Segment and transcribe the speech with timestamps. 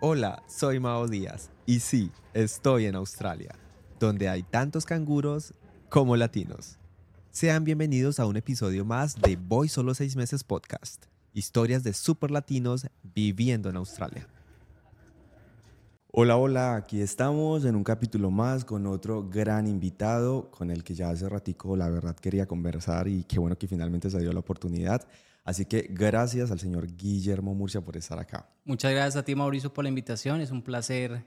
[0.00, 3.54] Hola, soy Mao Díaz y sí, estoy en Australia,
[3.98, 5.54] donde hay tantos canguros
[5.88, 6.78] como latinos.
[7.30, 12.30] Sean bienvenidos a un episodio más de Voy Solo Seis Meses Podcast, historias de super
[12.30, 14.26] latinos viviendo en Australia.
[16.10, 20.94] Hola, hola, aquí estamos en un capítulo más con otro gran invitado con el que
[20.94, 24.40] ya hace ratico la verdad quería conversar y qué bueno que finalmente se dio la
[24.40, 25.06] oportunidad.
[25.44, 28.48] Así que gracias al señor Guillermo Murcia por estar acá.
[28.64, 30.40] Muchas gracias a ti, Mauricio, por la invitación.
[30.40, 31.22] Es un placer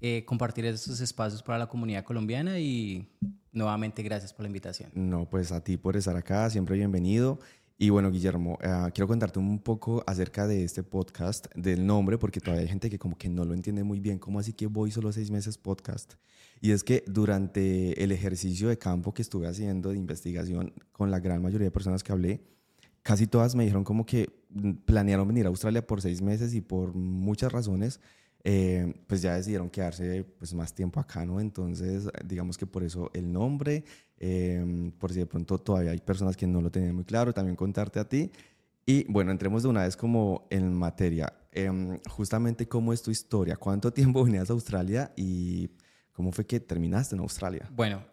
[0.00, 3.06] eh, compartir estos espacios para la comunidad colombiana y
[3.52, 4.90] nuevamente gracias por la invitación.
[4.94, 7.40] No, pues a ti por estar acá, siempre bienvenido.
[7.76, 12.40] Y bueno, Guillermo, eh, quiero contarte un poco acerca de este podcast, del nombre, porque
[12.40, 14.18] todavía hay gente que como que no lo entiende muy bien.
[14.18, 16.14] ¿Cómo así que voy solo seis meses podcast?
[16.60, 21.20] Y es que durante el ejercicio de campo que estuve haciendo de investigación con la
[21.20, 22.40] gran mayoría de personas que hablé,
[23.08, 24.28] casi todas me dijeron como que
[24.84, 28.00] planearon venir a Australia por seis meses y por muchas razones
[28.44, 31.40] eh, pues ya decidieron quedarse pues más tiempo acá, ¿no?
[31.40, 33.82] Entonces, digamos que por eso el nombre,
[34.18, 37.56] eh, por si de pronto todavía hay personas que no lo tenían muy claro, también
[37.56, 38.30] contarte a ti.
[38.84, 41.32] Y bueno, entremos de una vez como en materia.
[41.50, 43.56] Eh, justamente, ¿cómo es tu historia?
[43.56, 45.70] ¿Cuánto tiempo venías a Australia y
[46.12, 47.70] cómo fue que terminaste en Australia?
[47.74, 48.04] Bueno,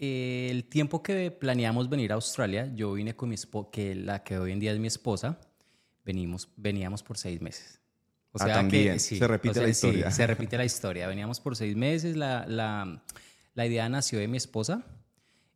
[0.00, 4.38] el tiempo que planeamos venir a Australia, yo vine con mi esposa, que la que
[4.38, 5.38] hoy en día es mi esposa,
[6.04, 7.80] venimos, veníamos por seis meses.
[8.32, 8.94] O ah, sea, también.
[8.94, 10.10] Que, se repite la historia.
[10.10, 11.06] Sí, se repite la historia.
[11.06, 12.16] Veníamos por seis meses.
[12.16, 13.02] La, la,
[13.54, 14.86] la idea nació de mi esposa.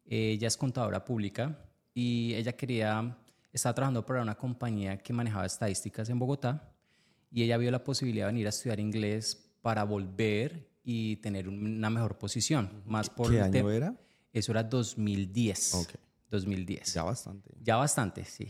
[0.05, 1.59] Ella es contadora pública
[1.95, 3.17] y ella quería,
[3.51, 6.71] estaba trabajando para una compañía que manejaba estadísticas en Bogotá
[7.31, 11.89] y ella vio la posibilidad de venir a estudiar inglés para volver y tener una
[11.89, 12.83] mejor posición.
[12.85, 13.95] Más por ¿Qué año era?
[14.35, 15.75] Eso era 2010.
[15.75, 16.01] Okay.
[16.31, 16.93] 2010.
[16.93, 17.51] Ya bastante.
[17.63, 18.49] Ya bastante, sí.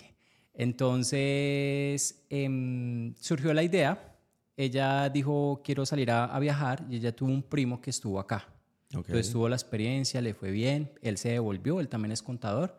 [0.53, 4.11] Entonces em, surgió la idea
[4.57, 8.49] ella dijo, quiero salir a, viajar y ella tuvo un primo que estuvo acá.
[8.91, 12.79] Entonces tuvo la experiencia, le fue bien, él se devolvió, él también es contador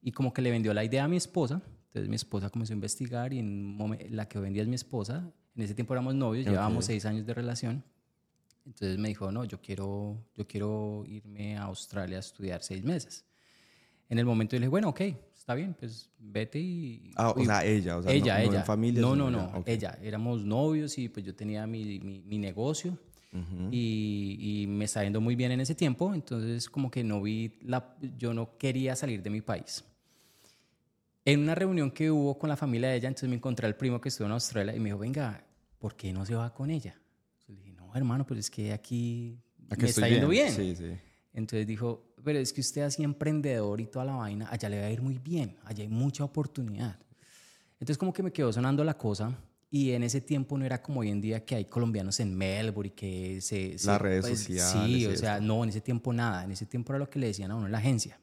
[0.00, 1.60] y como que le vendió la idea a mi esposa.
[1.88, 3.76] Entonces mi esposa comenzó a investigar y en
[4.10, 5.28] la que vendía es mi esposa.
[5.56, 7.82] En ese tiempo éramos novios, llevábamos seis años de relación.
[8.66, 13.24] Entonces me dijo, no, yo quiero, yo quiero irme a Australia a estudiar seis meses.
[14.08, 15.00] En el momento yo le dije, bueno, ok,
[15.36, 17.12] está bien, pues vete y...
[17.16, 18.58] Ah, o sea, ella, o sea, ella, no, ella.
[18.58, 19.00] en familia.
[19.00, 19.98] No, no, no, ella.
[20.02, 22.98] Éramos novios y pues yo tenía mi, mi, negocio
[23.70, 27.52] y, y, me estaba yendo muy bien en ese tiempo, entonces como que no vi,
[27.62, 29.84] la, yo no quería salir de mi país.
[31.24, 34.00] En una reunión que hubo con la familia de ella, entonces me encontré al primo
[34.00, 35.44] que estuvo en Australia y me dijo, venga,
[35.78, 36.94] ¿por qué no se va con ella?
[37.46, 40.52] Yo le dije, no, hermano, pues es que aquí, me está yendo bien.
[40.52, 40.96] Sí, sí.
[41.32, 44.86] Entonces dijo, pero es que usted así emprendedor y toda la vaina, allá le va
[44.86, 46.98] a ir muy bien, allá hay mucha oportunidad.
[47.74, 49.38] Entonces como que me quedó sonando la cosa
[49.70, 52.88] y en ese tiempo no era como hoy en día que hay colombianos en Melbourne
[52.88, 53.76] y que se...
[53.84, 54.96] Las redes pues, sociales.
[54.96, 57.26] Sí, o sea, no, en ese tiempo nada, en ese tiempo era lo que le
[57.26, 58.18] decían a uno en la agencia.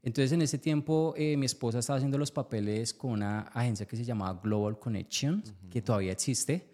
[0.00, 3.96] Entonces en ese tiempo eh, mi esposa estaba haciendo los papeles con una agencia que
[3.96, 6.70] se llamaba Global Connections, que todavía existe,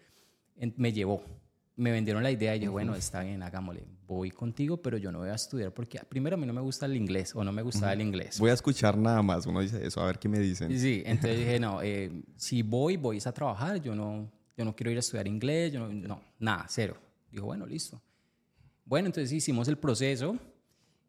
[0.77, 1.23] me llevó
[1.77, 5.19] me vendieron la idea y yo, bueno, está bien, hagámosle, voy contigo, pero yo no
[5.19, 7.61] voy a estudiar porque primero a mí no me gusta el inglés o no me
[7.61, 8.39] gustaba el inglés.
[8.39, 10.77] Voy a escuchar nada más, uno dice eso, a ver qué me dicen.
[10.77, 14.91] Sí, entonces dije, no, eh, si voy, voy a trabajar, yo no, yo no quiero
[14.91, 16.95] ir a estudiar inglés, yo no, no, nada, cero.
[17.29, 18.01] Dijo, bueno, listo.
[18.85, 20.37] Bueno, entonces hicimos el proceso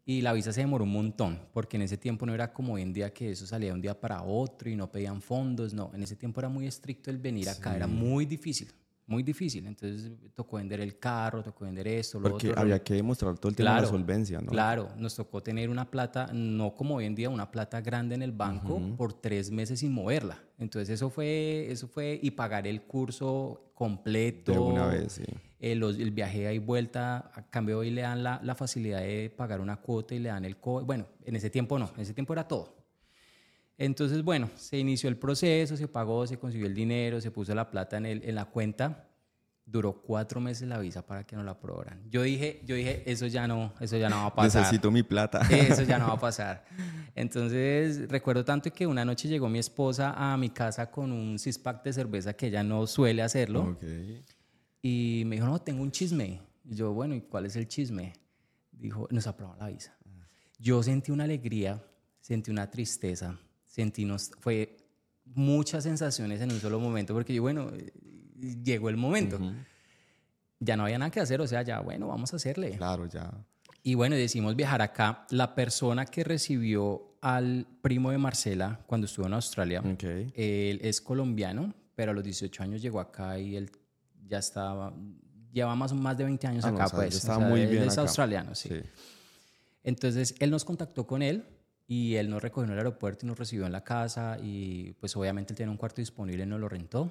[0.05, 2.83] y la visa se demoró un montón, porque en ese tiempo no era como hoy
[2.83, 5.93] en día que eso salía de un día para otro y no pedían fondos, no,
[5.95, 8.73] en ese tiempo era muy estricto el venir acá, era muy difícil
[9.07, 9.67] muy difícil.
[9.67, 13.57] Entonces tocó vender el carro, tocó vender esto, lo Porque había que demostrar todo el
[13.57, 14.51] tema de la solvencia, ¿no?
[14.51, 18.23] Claro, nos tocó tener una plata, no como hoy en día, una plata grande en
[18.23, 20.43] el banco por tres meses sin moverla.
[20.59, 24.53] Entonces eso fue, eso fue, y pagar el curso completo.
[24.53, 25.25] De una vez, sí.
[25.59, 29.61] El, el viaje y vuelta, a cambio hoy le dan la, la, facilidad de pagar
[29.61, 30.57] una cuota y le dan el...
[30.63, 32.77] bueno, en ese tiempo no, en ese tiempo era todo.
[33.79, 37.71] Entonces, bueno, se inició el proceso, se pagó, se consiguió el dinero, se puso la
[37.71, 39.09] plata en, el, en la cuenta.
[39.69, 42.01] Duró cuatro meses la visa para que nos la aprobaran.
[42.09, 44.63] Yo dije, yo dije, eso ya no, eso ya no va a pasar.
[44.63, 45.41] Necesito mi plata.
[45.51, 46.65] Eso ya no va a pasar.
[47.17, 51.59] Entonces, recuerdo tanto que una noche llegó mi esposa a mi casa con un six
[51.59, 53.73] pack de cerveza que ella no suele hacerlo.
[53.73, 54.23] Okay.
[54.83, 56.41] Y me dijo, no, tengo un chisme.
[56.65, 58.13] Y yo, bueno, ¿y cuál es el chisme?
[58.71, 59.97] Dijo, nos aprobaron la visa.
[60.59, 61.83] Yo sentí una alegría,
[62.21, 63.37] sentí una tristeza,
[63.77, 64.09] sentí,
[64.41, 64.75] fue
[65.25, 67.71] muchas sensaciones en un solo momento, porque yo, bueno,
[68.65, 69.39] llegó el momento.
[70.59, 72.71] Ya no había nada que hacer, o sea, ya, bueno, vamos a hacerle.
[72.79, 73.31] Claro, ya.
[73.83, 75.27] Y bueno, decidimos viajar acá.
[75.31, 79.83] La persona que recibió al primo de Marcela cuando estuvo en Australia,
[80.35, 83.71] él es colombiano, pero a los 18 años llegó acá y él
[84.27, 84.95] ya estaba,
[85.53, 87.15] lleva más, más de 20 años ah, acá, pues.
[87.15, 87.83] Estaba muy bien.
[87.83, 88.71] Él es australiano, sí.
[89.85, 91.45] Entonces, él nos contactó con él
[91.89, 95.17] y él nos recogió en el aeropuerto y nos recibió en la casa y pues
[95.17, 97.11] obviamente él tiene un cuarto disponible y nos lo rentó.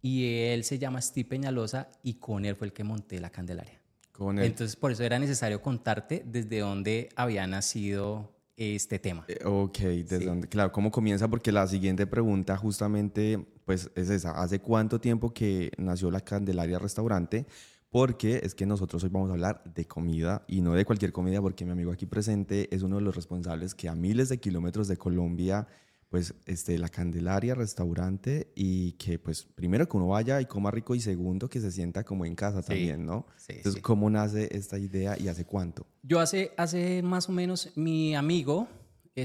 [0.00, 3.80] Y él se llama Steve Peñalosa y con él fue el que monté la Candelaria.
[4.12, 4.44] Con él.
[4.44, 9.24] Entonces por eso era necesario contarte desde dónde había nacido este tema.
[9.28, 11.28] Eh, ok, desde dónde, claro, ¿cómo comienza?
[11.28, 16.78] Porque la siguiente pregunta justamente pues es esa, ¿hace cuánto tiempo que nació la Candelaria
[16.78, 17.46] Restaurante?
[17.90, 21.40] Porque es que nosotros hoy vamos a hablar de comida y no de cualquier comida,
[21.40, 24.88] porque mi amigo aquí presente es uno de los responsables que a miles de kilómetros
[24.88, 25.66] de Colombia,
[26.08, 30.94] pues, este, la Candelaria, restaurante, y que, pues, primero que uno vaya y coma rico
[30.94, 33.26] y segundo que se sienta como en casa también, ¿no?
[33.36, 35.86] Sí, Entonces, ¿cómo nace esta idea y hace cuánto?
[36.02, 38.68] Yo hace, hace más o menos, mi amigo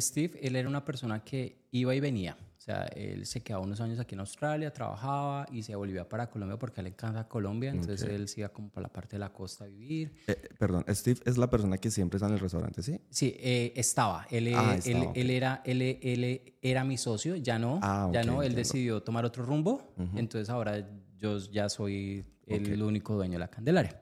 [0.01, 2.37] Steve, él era una persona que iba y venía.
[2.63, 6.29] O sea, él se quedaba unos años aquí en Australia, trabajaba y se volvía para
[6.29, 7.71] Colombia porque él le encanta Colombia.
[7.71, 10.13] Entonces él se iba como para la parte de la costa a vivir.
[10.27, 13.01] Eh, perdón, Steve es la persona que siempre está en el restaurante, ¿sí?
[13.09, 14.25] Sí, eh, estaba.
[14.29, 17.81] Él, ah, él, él, era, él, él, era mi socio, ya no.
[17.83, 19.93] Ah, ya no, él decidió tomar otro rumbo.
[20.15, 20.87] Entonces ahora
[21.17, 24.01] yo ya soy el único dueño de la Candelaria.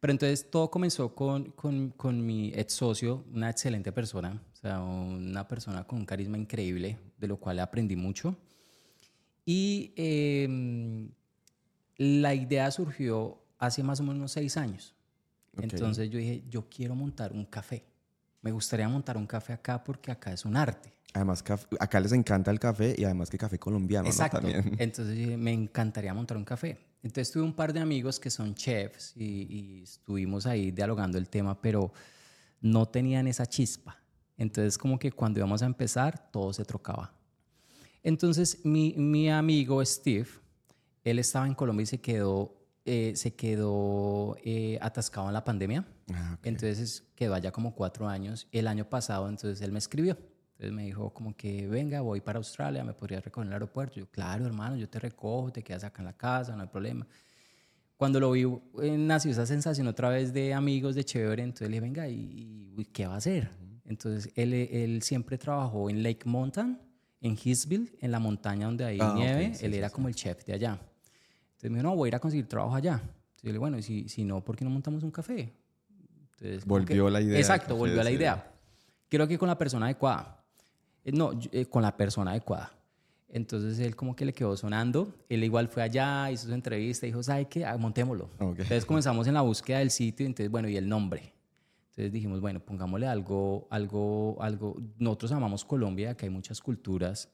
[0.00, 4.80] Pero entonces todo comenzó con, con, con mi ex socio, una excelente persona o sea,
[4.80, 8.36] una persona con un carisma increíble, de lo cual aprendí mucho.
[9.46, 11.10] Y em,
[11.96, 14.94] la idea surgió hace más o menos seis años.
[15.56, 17.84] Entonces yo dije, yo quiero montar un café.
[18.42, 20.92] Me gustaría montar un café acá porque acá es un arte.
[21.14, 21.42] Además,
[21.80, 24.08] acá les encanta el café y además que café colombiano.
[24.08, 24.46] Exacto.
[24.78, 26.78] Entonces dije, me encantaría montar un café.
[27.02, 31.30] Entonces tuve un par de amigos que son chefs y, y estuvimos ahí dialogando el
[31.30, 31.92] tema, pero
[32.60, 33.99] no tenían esa chispa.
[34.40, 37.12] Entonces como que cuando íbamos a empezar, todo se trocaba.
[38.02, 40.28] Entonces mi, mi amigo Steve,
[41.04, 42.54] él estaba en Colombia y se quedó,
[42.86, 45.86] eh, se quedó eh, atascado en la pandemia.
[46.10, 48.48] Ah, entonces quedó allá como cuatro años.
[48.50, 50.16] El año pasado, entonces él me escribió.
[50.52, 54.00] Entonces me dijo como que, venga, voy para Australia, ¿me podrías recoger en el aeropuerto?
[54.00, 57.06] Yo, claro, hermano, yo te recojo, te quedas acá en la casa, no hay problema.
[57.98, 58.44] Cuando lo vi,
[58.82, 62.88] eh, nació esa sensación otra vez de amigos, de chévere, entonces le dije, venga, ¿y,
[62.94, 63.50] qué va a hacer?
[63.90, 66.78] Entonces, él, él, siempre trabajó en Lake Mountain,
[67.20, 69.52] en Hisville, en la montaña donde hay ah, nieve.
[69.60, 70.80] él era como el chef de allá.
[71.50, 73.02] Entonces me dijo, no, voy a ir a conseguir trabajo allá.
[73.02, 75.52] Entonces yo le dije, bueno, y si, si no, ¿por qué no montamos un café?
[76.22, 77.36] Entonces, volvió la idea.
[77.36, 78.52] Exacto, volvió la idea.
[79.08, 80.44] Creo que con la persona adecuada.
[81.04, 82.72] Eh, no, eh, con la persona adecuada.
[83.28, 85.12] Entonces él como que le quedó sonando.
[85.28, 87.64] Él igual fue allá, hizo su entrevista, dijo, ¿sabe qué?
[87.64, 88.30] Ah, montémoslo.
[88.38, 90.26] Entonces comenzamos en la búsqueda del sitio.
[90.26, 91.39] Entonces, bueno, y el nombre.
[92.00, 94.74] Entonces dijimos, bueno, pongámosle algo, algo, algo.
[94.98, 97.28] Nosotros amamos Colombia, que hay muchas culturas.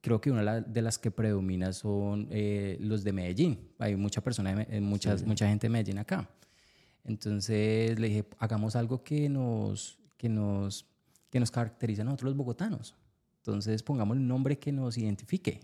[0.00, 3.60] Creo que una de las que predomina son eh, los de Medellín.
[3.78, 6.28] Hay mucha persona, eh, muchas, mucha gente de Medellín acá.
[7.04, 10.84] Entonces le dije, hagamos algo que nos, que nos,
[11.30, 12.96] que nos caracteriza a nosotros los bogotanos.
[13.36, 15.60] Entonces pongamos un nombre que nos identifique.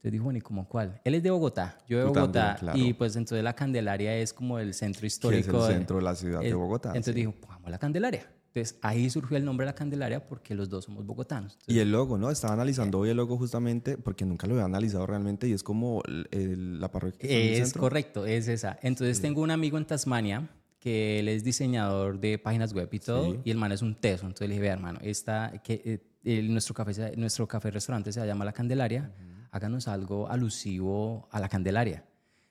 [0.00, 0.98] Entonces dijo, bueno, ¿y cómo cuál?
[1.04, 2.58] Él es de Bogotá, yo de Bogotá.
[2.72, 5.62] Y pues entonces la Candelaria es como el centro histórico.
[5.62, 6.88] es el centro de, la ciudad de Bogotá.
[6.88, 8.26] Entonces dijo, pongamos la Candelaria.
[8.46, 11.58] Entonces ahí surgió el nombre de la Candelaria porque los dos somos bogotanos.
[11.66, 12.30] y el logo, ¿no?
[12.30, 16.02] Estaba analizando hoy el logo justamente porque nunca lo había analizado realmente y es como
[16.06, 17.28] la parroquia.
[17.28, 18.78] es correcto, es esa.
[18.80, 20.48] Entonces tengo un amigo en Tasmania
[20.78, 24.24] que él es diseñador de páginas web y todo, y el man es un teso.
[24.24, 28.46] Entonces le dije, vea, hermano, esta, que, eh, nuestro, café, nuestro café restaurante se llama
[28.46, 29.12] La Candelaria
[29.50, 32.04] háganos algo alusivo a la Candelaria.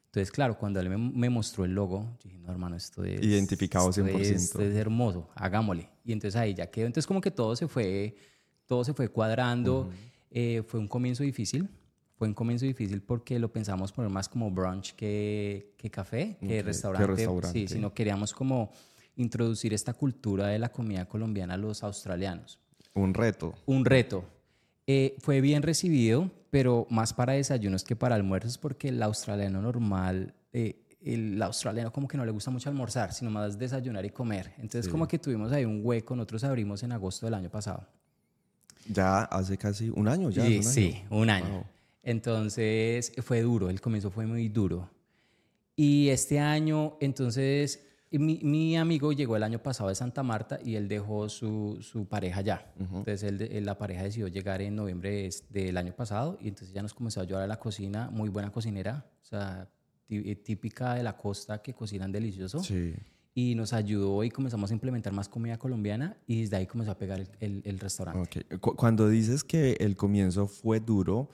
[0.08, 3.22] Entonces, claro, cuando él me, mostró el logo, dije, no, hermano, esto es...
[3.22, 4.20] Identificado 100%.
[4.20, 5.88] Esto es, hermoso, hagámosle.
[6.04, 6.88] Y entonces ahí ya quedó.
[6.88, 8.16] Entonces como que todo se fue,
[8.66, 9.92] todo se fue cuadrando.
[10.32, 11.70] Eh, fue un comienzo difícil.
[12.18, 16.64] Fue un comienzo difícil porque lo pensamos poner más como brunch que, que café, que,
[16.64, 17.06] restaurante.
[17.06, 17.60] que restaurante.
[17.60, 18.72] Sí, sino queríamos como
[19.16, 22.60] introducir esta cultura de la comida colombiana a los australianos.
[22.96, 23.54] Un reto.
[23.68, 24.26] Un reto.
[24.92, 30.34] Eh, fue bien recibido, pero más para desayunos que para almuerzos, porque el australiano normal,
[30.52, 34.52] eh, el australiano como que no le gusta mucho almorzar, sino más desayunar y comer.
[34.58, 37.86] Entonces como que tuvimos ahí un hueco, nosotros abrimos en agosto del año pasado.
[38.92, 40.44] Ya hace casi un año, ya.
[40.44, 40.64] Sí, un año.
[40.64, 41.64] sí, un año.
[42.02, 44.90] Entonces fue duro, el comienzo fue muy duro.
[45.76, 47.80] Y este año, entonces
[48.12, 52.08] mi, mi, amigo llegó el año pasado de Santa Marta y él dejó su, su
[52.08, 52.72] pareja allá.
[52.80, 56.94] Entonces él, la pareja decidió llegar en noviembre del año pasado y entonces ya nos
[56.94, 59.70] comenzó a ayudar a la cocina, muy buena cocinera, o sea,
[60.10, 62.64] eh, típica de la costa que cocinan delicioso.
[62.64, 62.96] Sí.
[63.36, 66.98] Y nos ayudó y comenzamos a implementar más comida colombiana y desde ahí comenzó a
[66.98, 68.40] pegar el, el, restaurante.
[68.42, 68.58] Okay.
[68.58, 71.30] Cuando dices que el comienzo fue duro,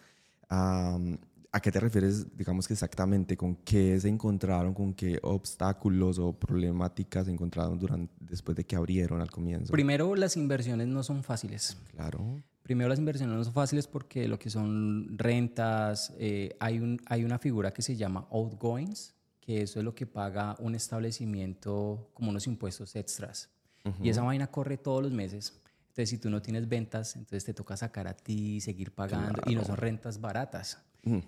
[1.56, 6.34] ¿A qué te refieres, digamos que exactamente, con qué se encontraron, con qué obstáculos o
[6.34, 9.72] problemáticas se encontraron durante, después de que abrieron al comienzo?
[9.72, 11.78] Primero, las inversiones no son fáciles.
[11.92, 12.44] Claro.
[12.62, 17.24] Primero, las inversiones no son fáciles porque lo que son rentas, eh, hay, un, hay
[17.24, 22.32] una figura que se llama outgoings, que eso es lo que paga un establecimiento como
[22.32, 23.50] unos impuestos extras.
[24.02, 25.62] Y esa vaina corre todos los meses.
[25.88, 29.56] Entonces, si tú no tienes ventas, entonces te toca sacar a ti, seguir pagando, y
[29.56, 30.80] no son rentas baratas.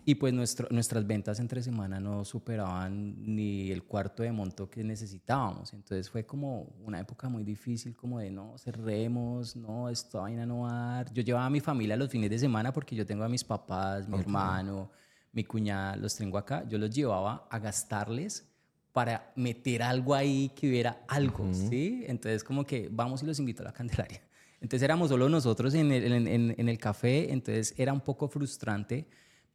[0.06, 4.84] Y pues nuestro, nuestras ventas entre semana no superaban ni el cuarto de monto que
[4.84, 5.72] necesitábamos.
[5.74, 10.62] Entonces fue como una época muy difícil, como de no, cerremos, no, esta vaina no
[10.62, 11.14] va a dar.
[11.14, 14.08] Yo llevaba a mi familia los fines de semana porque yo tengo a mis papás,
[14.10, 14.90] mi hermano,
[15.32, 16.68] mi cuñada, los tengo acá.
[16.68, 18.50] Yo los llevaba a gastarles
[18.94, 22.04] para meter algo ahí que hubiera algo, ¿sí?
[22.08, 24.22] Entonces como que vamos y los invito a la Candelaria.
[24.60, 29.08] Entonces éramos solo nosotros en el, en, en el café, entonces era un poco frustrante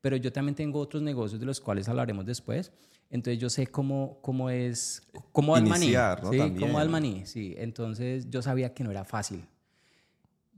[0.02, 2.72] pero yo también tengo otros negocios de los cuales hablaremos después.
[3.08, 5.86] Entonces yo sé cómo, cómo es, cómo al maní.
[5.86, 6.54] ¿sí?
[6.58, 7.54] Cómo al maní, sí.
[7.56, 9.46] Entonces yo sabía que no era fácil.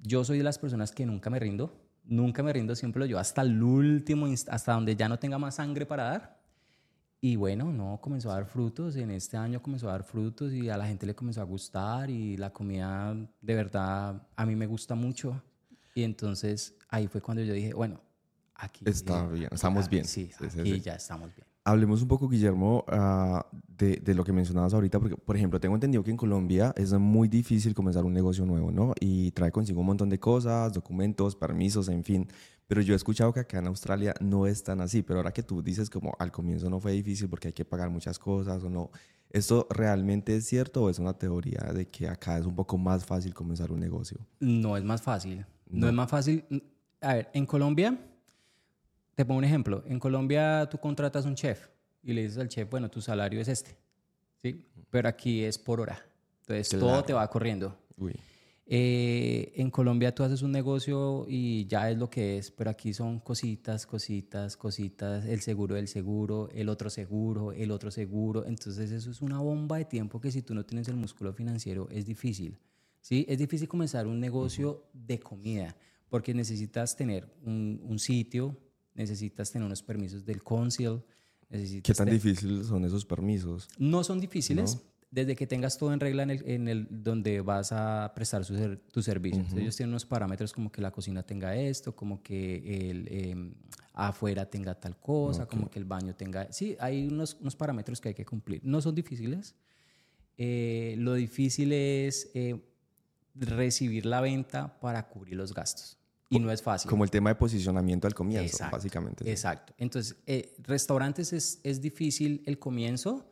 [0.03, 1.73] Yo soy de las personas que nunca me rindo,
[2.05, 5.57] nunca me rindo, siempre lo llevo hasta el último, hasta donde ya no tenga más
[5.57, 6.41] sangre para dar.
[7.21, 10.69] Y bueno, no, comenzó a dar frutos, en este año comenzó a dar frutos y
[10.69, 14.67] a la gente le comenzó a gustar y la comida de verdad a mí me
[14.67, 15.43] gusta mucho.
[15.95, 18.04] Y entonces ahí fue cuando yo dije, bueno,
[18.55, 18.85] Aquí.
[18.89, 20.05] Está bien, estamos bien.
[20.05, 21.47] Sí, aquí ya estamos bien.
[21.67, 25.75] Hablemos un poco, Guillermo, ah, de, de, lo que mencionabas ahorita, porque, por ejemplo, tengo
[25.75, 28.93] entendido que en Colombia es muy difícil comenzar un negocio nuevo, ¿no?
[29.01, 32.29] Y trae consigo un montón de cosas, documentos, permisos, en fin.
[32.67, 35.43] Pero yo he escuchado que acá en Australia no es tan así, pero ahora que
[35.43, 38.71] tú dices como al comienzo no fue difícil porque hay que pagar muchas cosas o
[38.71, 38.91] no,
[39.31, 43.05] ¿esto realmente es cierto o es una teoría de que acá es un poco más
[43.05, 44.19] fácil comenzar un negocio?
[44.41, 45.45] No es más fácil.
[45.69, 46.45] no es más fácil.
[47.01, 47.99] A ver, en Colombia
[49.15, 49.83] te pongo un ejemplo.
[49.87, 51.69] En Colombia tú contratas un chef
[52.03, 53.77] y le dices al chef, bueno, tu salario es este,
[54.43, 54.67] ¿sí?
[54.91, 56.05] Pero aquí es por hora.
[56.41, 57.79] Entonces todo te va corriendo.
[58.67, 62.95] Eh, en Colombia tú haces un negocio y ya es lo que es, pero aquí
[62.95, 68.45] son cositas, cositas, cositas, el seguro del seguro, el otro seguro, el otro seguro.
[68.47, 71.89] Entonces eso es una bomba de tiempo que si tú no tienes el músculo financiero
[71.91, 72.59] es difícil.
[73.01, 73.27] ¿sí?
[73.29, 75.77] Es difícil comenzar un negocio de comida
[76.09, 78.57] porque necesitas tener un, un sitio,
[78.95, 81.03] necesitas tener unos permisos del council.
[81.51, 83.69] ¿Qué tan difíciles son esos permisos?
[83.79, 84.79] No son difíciles.
[85.11, 88.77] Desde que tengas todo en regla en el, en el donde vas a prestar su,
[88.91, 89.45] tu servicio.
[89.57, 93.55] ellos tienen unos parámetros como que la cocina tenga esto, como que el, em,
[93.93, 96.53] afuera tenga tal cosa, como que el baño tenga...
[96.53, 98.61] Sí, hay unos, unos, parámetros que hay que cumplir.
[98.65, 99.55] No son difíciles.
[100.37, 102.61] Eh, lo difícil es eh,
[103.37, 105.97] recibir la venta para cubrir los gastos.
[106.31, 106.91] Y no es fácil.
[106.91, 109.29] Como el tema de posicionamiento al comienzo, básicamente.
[109.31, 109.75] Exacto.
[109.79, 113.27] Entonces, eh, restaurantes es, es, difícil el comienzo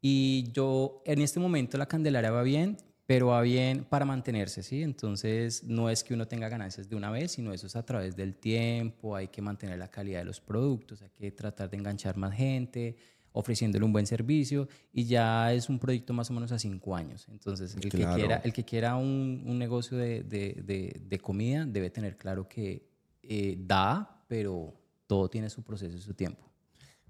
[0.00, 4.82] y yo en este momento la Candelaria va bien, pero va bien para mantenerse, ¿sí?
[4.82, 8.16] Entonces, no es que uno tenga ganancias de una vez, sino eso es a través
[8.16, 12.16] del tiempo, hay que mantener la calidad de los productos, hay que tratar de enganchar
[12.16, 12.96] más gente,
[13.34, 17.26] ofreciéndole un buen servicio y ya es un proyecto más o menos a cinco años.
[17.28, 21.90] Entonces, el, que, quiera, el que quiera un, un negocio de, de, de, comida debe
[21.90, 22.88] tener claro que
[23.24, 24.72] eh, da, pero
[25.08, 26.48] todo tiene su proceso y su tiempo.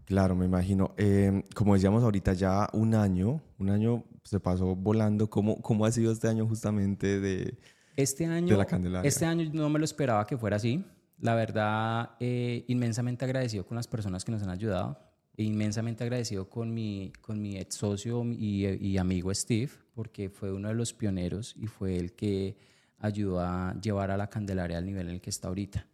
[0.07, 0.95] Claro, me imagino.
[0.97, 5.28] Eh, como decíamos ahorita, ya un año, un año se pasó volando.
[5.28, 7.59] ¿Cómo, cómo ha sido este año justamente de,
[7.97, 9.07] este año, la Candelaria?
[9.07, 10.83] Este año no me lo esperaba que fuera así.
[11.19, 14.99] La verdad, eh, inmensamente agradecido con las personas que nos han ayudado
[15.37, 20.69] inmensamente agradecido con mi, con mi ex socio y, y, amigo Steve, porque fue uno
[20.69, 22.57] de los pioneros y fue el que
[22.99, 25.87] ayudó a llevar a la Candelaria al nivel en el que está ahorita.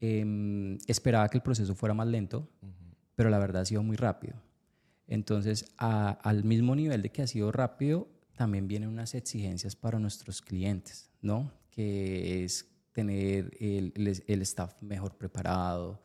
[0.00, 2.48] Em, esperaba que el proceso fuera más lento,
[3.14, 4.34] pero la verdad ha sido muy rápido.
[5.06, 10.40] Entonces, al mismo nivel de que ha sido rápido, también vienen unas exigencias para nuestros
[10.40, 11.52] clientes, ¿no?
[11.70, 13.92] Que es tener el,
[14.26, 16.00] el staff mejor preparado,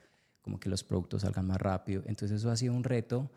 [0.49, 2.01] como que los productos salgan más rápido.
[2.07, 3.29] Entonces eso ha sido un reto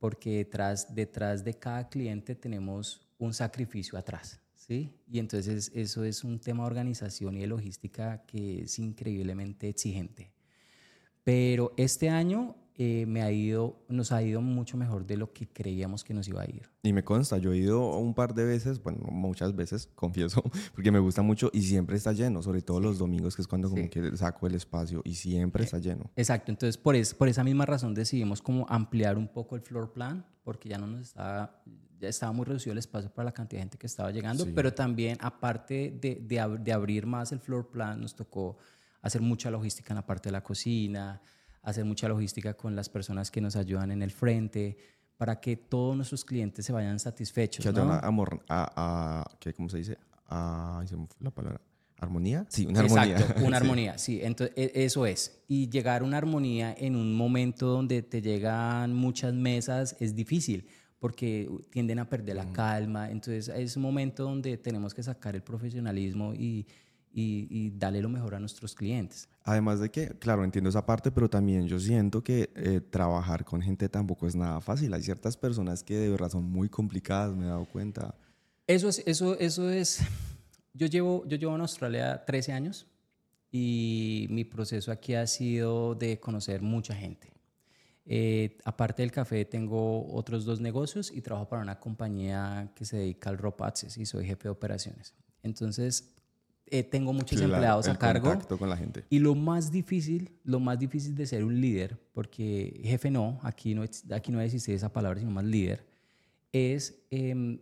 [0.00, 4.40] porque detrás, detrás de cada cliente tenemos un sacrificio atrás.
[4.56, 4.92] ¿sí?
[5.08, 10.32] Y entonces eso es un tema de organización y de logística que es increíblemente exigente.
[11.22, 15.48] Pero este año eh, me ha ido, nos ha ido mucho mejor de lo que
[15.48, 16.68] creíamos que nos iba a ir.
[16.82, 20.42] Y me consta, yo he ido un par de veces, bueno, muchas veces, confieso,
[20.74, 23.70] porque me gusta mucho y siempre está lleno, sobre todo los domingos, que es cuando
[23.70, 26.10] como que saco el espacio y siempre está lleno.
[26.16, 29.94] Exacto, entonces por, es, por esa misma razón decidimos como ampliar un poco el floor
[29.94, 31.62] plan, porque ya no nos estaba,
[31.98, 34.74] ya estaba muy reducido el espacio para la cantidad de gente que estaba llegando, pero
[34.74, 38.58] también aparte de, de, de abrir más el floor plan, nos tocó
[39.00, 41.22] hacer mucha logística en la parte de la cocina,
[41.66, 44.76] hacer mucha logística con las personas que nos ayudan en el frente,
[45.16, 47.64] para que todos nuestros clientes se vayan satisfechos.
[47.64, 47.92] Que ¿no?
[47.92, 49.98] amor, a, a, ¿cómo se dice?
[50.28, 50.84] A,
[51.20, 51.60] la palabra.
[51.98, 52.44] ¿Armonía?
[52.50, 53.16] Sí, una armonía.
[53.16, 54.20] Exacto, una armonía, sí.
[54.22, 55.42] Entonces, e, eso es.
[55.48, 60.68] Y llegar a una armonía en un momento donde te llegan muchas mesas es difícil
[60.98, 63.10] porque tienden a perder la calma.
[63.10, 66.66] Entonces, es un momento donde tenemos que sacar el profesionalismo y,
[67.18, 69.28] y, darle lo mejor a nuestros clientes.
[69.42, 73.62] Además de que, claro, entiendo esa parte, pero también yo siento que eh, trabajar con
[73.62, 74.92] gente tampoco es nada fácil.
[74.92, 78.14] Hay ciertas personas que de verdad son muy complicadas, me he dado cuenta.
[78.66, 80.00] Eso es, eso, eso es,
[80.74, 82.86] yo llevo, yo llevo en Australia 13 años
[83.50, 87.32] y mi proceso aquí ha sido de conocer mucha gente.
[88.04, 92.98] Eh, aparte del café, tengo otros dos negocios y trabajo para una compañía que se
[92.98, 95.14] dedica al ropa access y soy jefe de operaciones.
[95.42, 96.15] Entonces,
[96.68, 98.38] eh, tengo muchos empleados a cargo.
[98.58, 99.04] con la gente.
[99.08, 103.74] Y lo más difícil, lo más difícil de ser un líder, porque jefe no, aquí
[103.74, 105.86] no, aquí no existe esa palabra, sino más líder,
[106.52, 107.60] es em,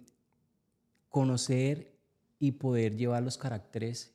[1.08, 1.92] conocer
[2.38, 4.14] y poder llevar los caracteres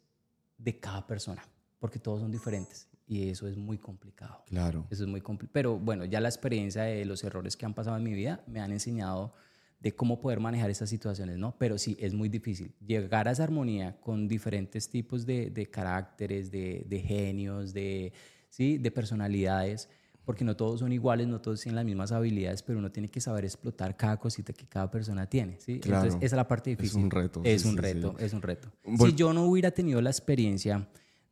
[0.57, 1.43] de cada persona,
[1.79, 2.87] porque todos son diferentes.
[3.07, 4.43] Y eso es muy complicado.
[4.45, 4.85] Claro.
[4.91, 5.53] Eso es muy complicado.
[5.53, 8.59] Pero bueno, ya la experiencia de los errores que han pasado en mi vida me
[8.59, 9.33] han enseñado
[9.79, 11.55] de cómo poder manejar esas situaciones, ¿no?
[11.57, 12.73] Pero sí, es muy difícil.
[12.85, 18.11] Llegar a esa armonía con diferentes tipos de, de caracteres, de, de, genios, de,
[18.49, 18.77] ¿sí?
[18.77, 19.87] de personalidades,
[20.25, 23.21] porque no todos son iguales, no todos tienen las mismas habilidades, pero uno tiene que
[23.21, 25.79] saber explotar cada cosita que cada persona tiene, ¿sí?
[25.79, 26.03] Claro.
[26.03, 26.99] Entonces, esa es la parte difícil.
[26.99, 27.41] Es un reto.
[27.43, 28.71] Es un reto, es un reto.
[28.99, 30.87] Si yo no hubiera tenido la experiencia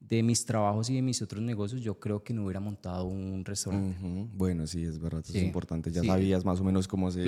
[0.09, 3.43] de mis trabajos y de mis otros negocios, yo creo que no hubiera montado un
[3.43, 3.97] restaurante.
[4.33, 5.91] Bueno, sí, es verdad, es importante.
[5.91, 7.25] Ya sabías más o menos cómo se,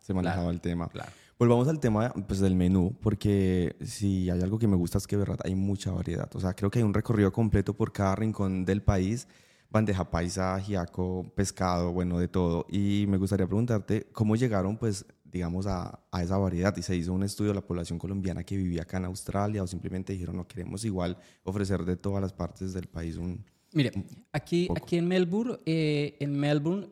[0.00, 0.88] se manejaba el tema.
[0.88, 1.10] Claro.
[1.38, 5.16] Volvamos al tema pues, del menú, porque si hay algo que me gusta es que
[5.16, 6.30] verdad hay mucha variedad.
[6.34, 9.26] O sea, creo que hay un recorrido completo por cada rincón del país.
[9.68, 12.66] Bandeja paisa, giaco, pescado, bueno, de todo.
[12.70, 17.14] Y me gustaría preguntarte cómo llegaron pues digamos, a, a, esa variedad y se hizo
[17.14, 20.46] un estudio de la población colombiana que vivía acá en Australia o simplemente dijeron, no
[20.46, 23.42] queremos igual ofrecer de todas las partes del país un...
[23.72, 23.90] Mire,
[24.30, 26.86] aquí, aquí en Melbourne, eh, en Melbourne,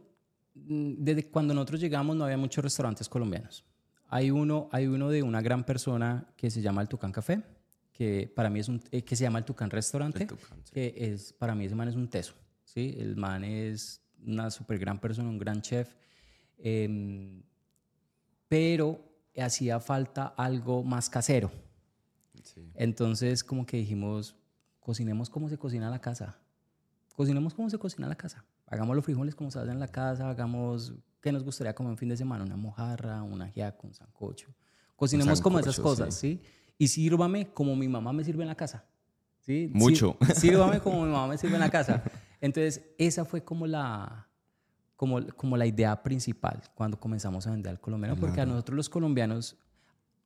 [0.54, 3.62] mm, desde cuando nosotros llegamos no había muchos restaurantes colombianos.
[4.08, 7.42] Hay uno, hay uno de una gran persona que se llama el Tucán Café,
[7.92, 10.26] que para mí es un, eh, que se llama el Tucán Restaurante,
[10.72, 12.32] que es, para mí ese man es un teso,
[12.64, 12.96] ¿sí?
[12.98, 15.94] El man es una súper gran persona, un gran chef.
[16.56, 17.42] Eh,
[18.50, 18.98] pero
[19.40, 21.52] hacía falta algo más casero.
[22.74, 24.34] Entonces, como que dijimos,
[24.80, 26.36] cocinemos como se cocina la casa.
[27.14, 28.44] Cocinemos como se cocina la casa.
[28.66, 31.98] Hagamos los frijoles como se hacen en la casa, hagamos qué nos gustaría comer en
[31.98, 34.48] fin de semana, una mojarra, un ajiaco, un sancocho.
[34.96, 36.42] Cocinemos como esas cosas, ¿sí?
[36.76, 38.84] Y sírvame como mi mamá me sirve en la casa.
[39.38, 39.70] ¿sí?
[39.72, 40.16] Mucho.
[40.34, 42.02] Sírvame como mi mamá me sirve en la casa.
[42.40, 44.29] Entonces, esa fue como la,
[45.00, 48.90] como, como la idea principal cuando comenzamos a vender al colombiano, porque a nosotros los
[48.90, 49.56] colombianos,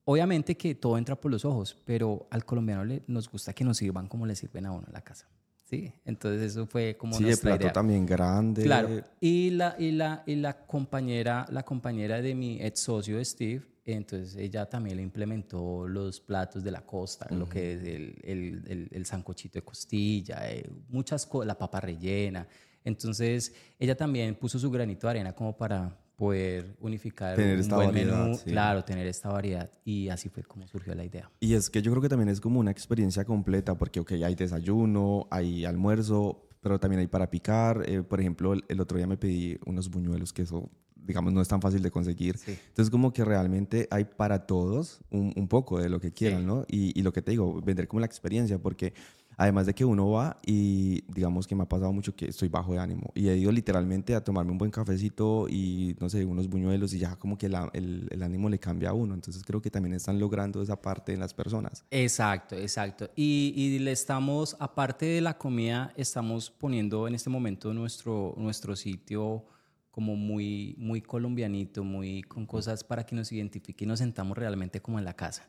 [0.04, 3.76] obviamente que todo entra por los ojos, pero al colombiano le, nos gusta que nos
[3.76, 5.28] sirvan como le sirven a uno en la casa.
[5.62, 8.64] Sí, entonces eso fue como sí, nuestra plato también grande.
[8.64, 8.88] Claro.
[9.20, 14.34] Y la, y la, y la compañera, la compañera de mi ex socio Steve, entonces
[14.34, 18.88] ella también le implementó los platos de la costa, lo que es el, el, el,
[18.90, 22.44] el sancochito de costilla, eh, muchas cosas, la papa rellena.
[22.84, 27.92] Entonces, ella también puso su granito de arena como para poder unificar tener un buen
[27.92, 31.30] menú, claro, tener esta variedad y así fue como surgió la idea.
[31.40, 34.34] Y es que yo creo que también es como una experiencia completa porque ok, hay
[34.34, 37.82] desayuno, hay almuerzo, pero también hay para picar.
[37.86, 41.48] Eh, por ejemplo, el, otro día me pedí unos buñuelos que eso digamos no es
[41.48, 42.36] tan fácil de conseguir.
[42.46, 46.64] Entonces como que realmente hay para todos un, poco de lo que quieran, ¿no?
[46.66, 48.94] Y, y lo que te digo, vender como la experiencia porque
[49.36, 52.72] Además de que uno va y digamos que me ha pasado mucho que estoy bajo
[52.72, 56.48] de ánimo y he ido literalmente a tomarme un buen cafecito y no sé, unos
[56.48, 59.14] buñuelos y ya como que el, el, ánimo le cambia a uno.
[59.14, 61.84] Entonces creo que también están logrando esa parte en las personas.
[61.90, 63.10] Exacto, exacto.
[63.16, 68.76] Y, y le estamos, aparte de la comida, estamos poniendo en este momento nuestro, nuestro
[68.76, 69.44] sitio
[69.90, 74.82] como muy, muy colombianito, muy con cosas para que nos identifique y nos sentamos realmente
[74.82, 75.48] como en la casa.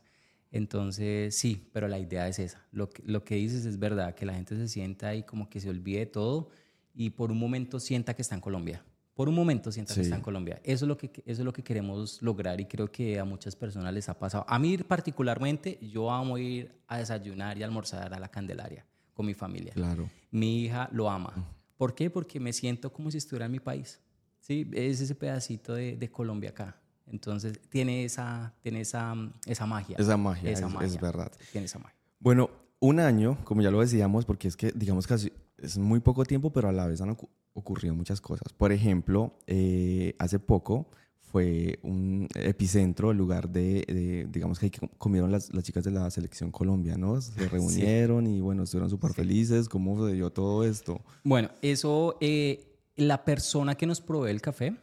[0.51, 2.65] Entonces, sí, pero la idea es esa.
[2.71, 5.59] Lo que, lo que dices es verdad, que la gente se sienta ahí como que
[5.59, 6.49] se olvide todo
[6.93, 8.83] y por un momento sienta que está en Colombia.
[9.15, 10.59] Por un momento sienta que está en Colombia.
[10.63, 13.55] Eso es, lo que, eso es lo que queremos lograr y creo que a muchas
[13.55, 14.45] personas les ha pasado.
[14.47, 19.33] A mí particularmente, yo amo ir a desayunar y almorzar a la Candelaria con mi
[19.33, 19.71] familia.
[19.73, 20.09] Claro.
[20.31, 21.33] Mi hija lo ama.
[21.77, 22.09] ¿Por qué?
[22.09, 24.01] Porque me siento como si estuviera en mi país.
[24.41, 26.77] Sí, es ese pedacito de, de Colombia acá.
[27.07, 29.15] Entonces tiene esa, tiene esa,
[29.45, 29.95] esa magia.
[29.99, 31.31] Esa magia, es, verdad.
[31.51, 31.97] Tiene esa magia.
[32.19, 36.25] Bueno, un año, como ya lo decíamos, porque es que digamos casi es muy poco
[36.25, 37.15] tiempo, pero a la vez han
[37.53, 38.51] ocurrido muchas cosas.
[38.53, 40.87] Por ejemplo, eh, hace poco
[41.19, 46.51] fue un epicentro, el lugar de, digamos que comieron las, las, chicas de la selección
[46.51, 47.19] Colombia, ¿no?
[47.19, 49.67] Se reunieron y bueno, estuvieron súper felices.
[49.67, 51.01] ¿Cómo se dio todo esto?
[51.23, 54.77] Bueno, eso, eh, la persona que nos provee el café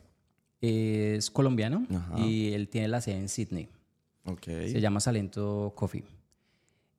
[0.63, 3.69] es colombiano y él tiene la sede en Sydney.
[4.25, 4.71] Okay.
[4.71, 6.05] Se llama Salento Coffee.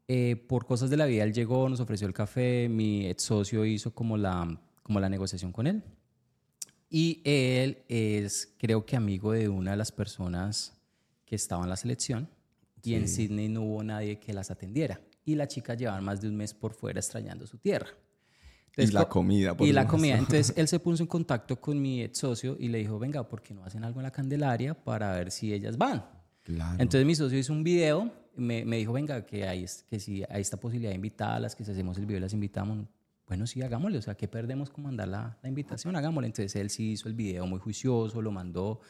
[0.09, 3.65] Eh, por cosas de la vida, él llegó, nos ofreció el café, mi ex socio
[3.65, 5.81] hizo como la, como la negociación con él.
[6.89, 10.73] Y él es, creo que, amigo de una de las personas
[11.25, 12.29] que estaba en la selección.
[12.83, 14.99] Y en Sydney no hubo nadie que las atendiera.
[15.25, 17.87] Y la chica llevaba más de un mes por fuera extrañando su tierra.
[18.77, 19.55] Y la comida.
[19.55, 20.17] Por y la comida.
[20.17, 23.41] Entonces él se puso en contacto con mi ex socio y le dijo, venga, ¿por
[23.41, 26.05] qué no hacen algo en la Candelaria para ver si ellas van?
[26.43, 26.77] Claro.
[26.79, 30.41] Entonces mi socio hizo un video, me, me dijo, venga, que hay, que si hay
[30.41, 32.85] esta posibilidad de invitarlas, que si hacemos el video las invitamos
[33.25, 35.95] bueno, sí, hagámosle, o sea, ¿qué perdemos con mandar la, la, invitación?
[35.95, 36.27] Hagámosle.
[36.27, 38.81] Entonces él sí hizo el video muy juicioso, lo mandó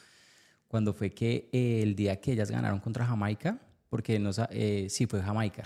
[0.74, 5.06] cuando fue que eh, el día que ellas ganaron contra Jamaica, porque no, eh, sí
[5.06, 5.62] fue Jamaica.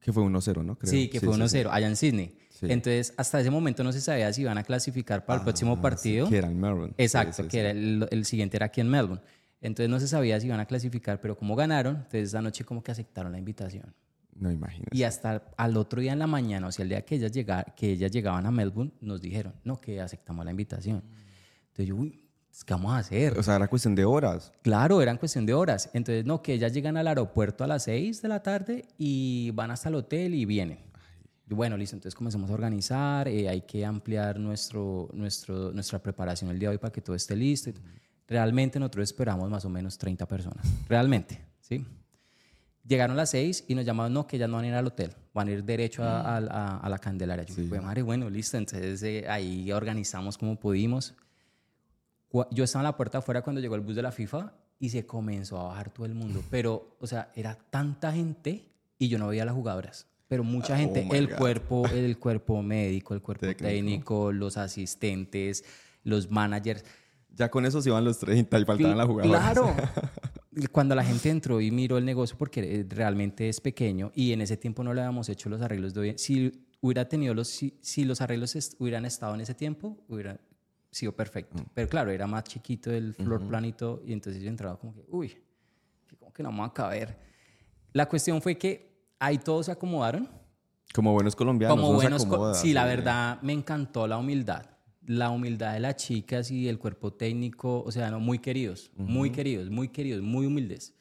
[0.00, 0.76] Que fue 1-0, ¿no?
[0.76, 0.88] Creo.
[0.88, 2.36] Sí, que fue 1-0, allá en Sydney.
[2.62, 5.80] Entonces, hasta ese momento no se sabía si iban a clasificar para el próximo ah,
[5.80, 6.28] partido.
[6.28, 6.94] que era en Melbourne.
[6.98, 9.22] Exacto, que era el, el, siguiente era aquí en Melbourne.
[9.60, 12.82] Entonces no se sabía si iban a clasificar, pero como ganaron, entonces esa noche como
[12.82, 13.94] que aceptaron la invitación.
[14.36, 14.86] No imagino.
[14.90, 17.32] Y hasta al otro día en la mañana, o sea, el día que ellas,
[17.76, 21.02] que ellas llegaban a Melbourne, nos dijeron, no, que aceptamos la invitación.
[21.68, 22.20] Entonces yo, uy,
[22.66, 23.38] ¿qué vamos a hacer?
[23.38, 24.52] O sea, era cuestión de horas.
[24.62, 25.90] Claro, eran cuestión de horas.
[25.92, 29.70] Entonces, no, que ellas llegan al aeropuerto a las 6 de la tarde y van
[29.70, 30.78] hasta el hotel y vienen.
[31.46, 36.58] Bueno, listo, entonces comenzamos a organizar, eh, hay que ampliar nuestro, nuestro, nuestra preparación el
[36.58, 37.70] día de hoy para que todo esté listo.
[38.26, 41.84] Realmente nosotros esperamos más o menos 30 personas, realmente, ¿sí?
[42.86, 45.10] Llegaron las seis y nos llamaron, no, que ya no van a ir al hotel,
[45.32, 46.88] van a ir derecho a, mm.
[46.88, 47.44] la Candelaria.
[47.44, 48.58] Yo dije, madre, bueno, listo.
[48.58, 51.14] Entonces eh, ahí organizamos como pudimos.
[52.50, 55.06] Yo estaba en la puerta afuera cuando llegó el bus de la FIFA y se
[55.06, 56.42] comenzó a bajar todo el mundo.
[56.50, 60.06] Pero, o sea, era tanta gente y yo no veía a las jugadoras.
[60.28, 65.64] Pero mucha ah, gente, oh el cuerpo, el cuerpo médico, el cuerpo técnico, los asistentes,
[66.02, 66.84] los managers.
[67.30, 69.52] Ya con eso se iban los 30 y faltaban las jugadoras.
[69.52, 69.74] Claro.
[70.72, 74.40] cuando la gente entró y miró el negocio, porque eh, realmente es pequeño y en
[74.40, 78.04] ese tiempo no le habíamos hecho los arreglos de hoy, si hubiera tenido los, si,
[78.04, 80.38] los arreglos hubieran estado en ese tiempo, hubiera
[80.90, 81.62] sido perfecto.
[81.62, 81.66] Mm.
[81.74, 85.36] Pero claro, era más chiquito el floor planito y entonces yo entraba como que, uy,
[86.18, 87.18] como que no vamos a caber.
[87.92, 88.93] La cuestión fue que
[89.24, 90.28] ahí todos se acomodaron.
[90.92, 91.76] Como buenos colombianos.
[91.76, 94.66] Como buenos, sí, la verdad me encantó la humildad
[95.06, 99.30] la humildad de las chicas y el cuerpo técnico, o sea, no, muy queridos, muy
[99.30, 100.94] queridos, muy queridos, muy humildes.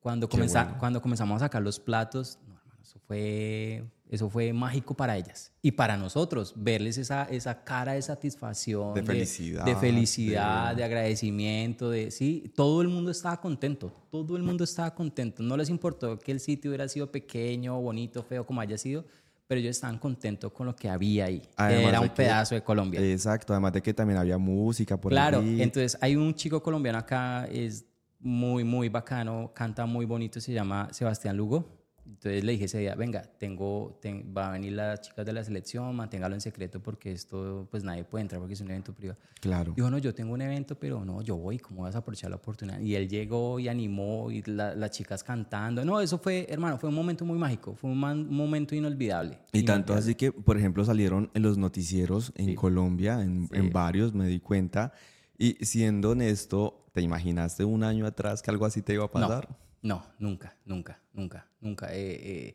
[0.00, 5.16] Cuando, cuando comenzamos a sacar los platos, no, hermano, eso fue, eso fue mágico para
[5.16, 10.84] ellas y para nosotros, verles esa, esa cara de satisfacción, de felicidad, de, felicidad, de...
[10.84, 15.68] agradecimiento, de sí, todo el mundo estaba contento, todo el mundo estaba contento, no les
[15.68, 19.04] importó que el sitio hubiera sido pequeño, bonito, feo, como haya sido,
[19.46, 21.42] pero ellos estaban contentos con lo que había ahí.
[21.56, 23.00] Era un pedazo de Colombia.
[23.00, 25.40] Exacto, además de que también había música por claro.
[25.40, 27.84] Claro, entonces hay un chico colombiano acá, es
[28.18, 31.85] muy, muy bacano, canta muy bonito, se llama Sebastián Lugo.
[32.06, 33.98] Entonces le dije ese día, venga, tengo,
[34.36, 38.04] va a venir las chicas de la selección, manténgalo en secreto porque esto, pues nadie
[38.04, 39.18] puede entrar porque es un evento privado.
[39.40, 39.72] Claro.
[39.76, 42.36] Dijo, no, yo tengo un evento, pero no, yo voy, ¿cómo vas a aprovechar la
[42.36, 42.80] oportunidad?
[42.80, 45.84] Y él llegó y animó y las chicas cantando.
[45.84, 49.38] No, eso fue, hermano, fue un momento muy mágico, fue un, momento inolvidable.
[49.52, 54.14] Y tanto así que, por ejemplo, salieron en los noticieros en Colombia, en, en varios,
[54.14, 54.92] me di cuenta.
[55.38, 59.48] Y siendo honesto, ¿te imaginaste un año atrás que algo así te iba a pasar?
[59.50, 59.65] No.
[59.86, 61.94] No, nunca, nunca, nunca, nunca.
[61.94, 62.54] Eh,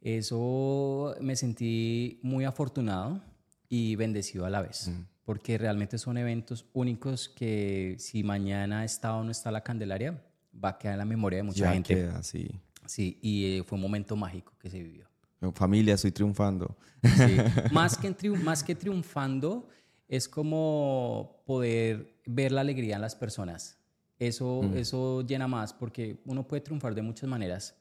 [0.00, 3.20] eso me sentí muy afortunado
[3.68, 5.04] y bendecido a la vez, mm.
[5.24, 10.22] porque realmente son eventos únicos que si mañana está o no está la Candelaria,
[10.64, 11.92] va a quedar en la memoria de mucha gente.
[11.92, 12.48] Queda, sí.
[12.86, 15.08] Sí, y eh, fue un momento mágico que se vivió.
[15.54, 16.76] Familia, estoy triunfando.
[17.02, 17.36] Sí.
[17.72, 19.68] más, que más que triunfando,
[20.06, 23.78] es como poder ver la alegría en las personas
[24.18, 27.74] eso, eso llena más porque uno puede triunfar de muchas maneras,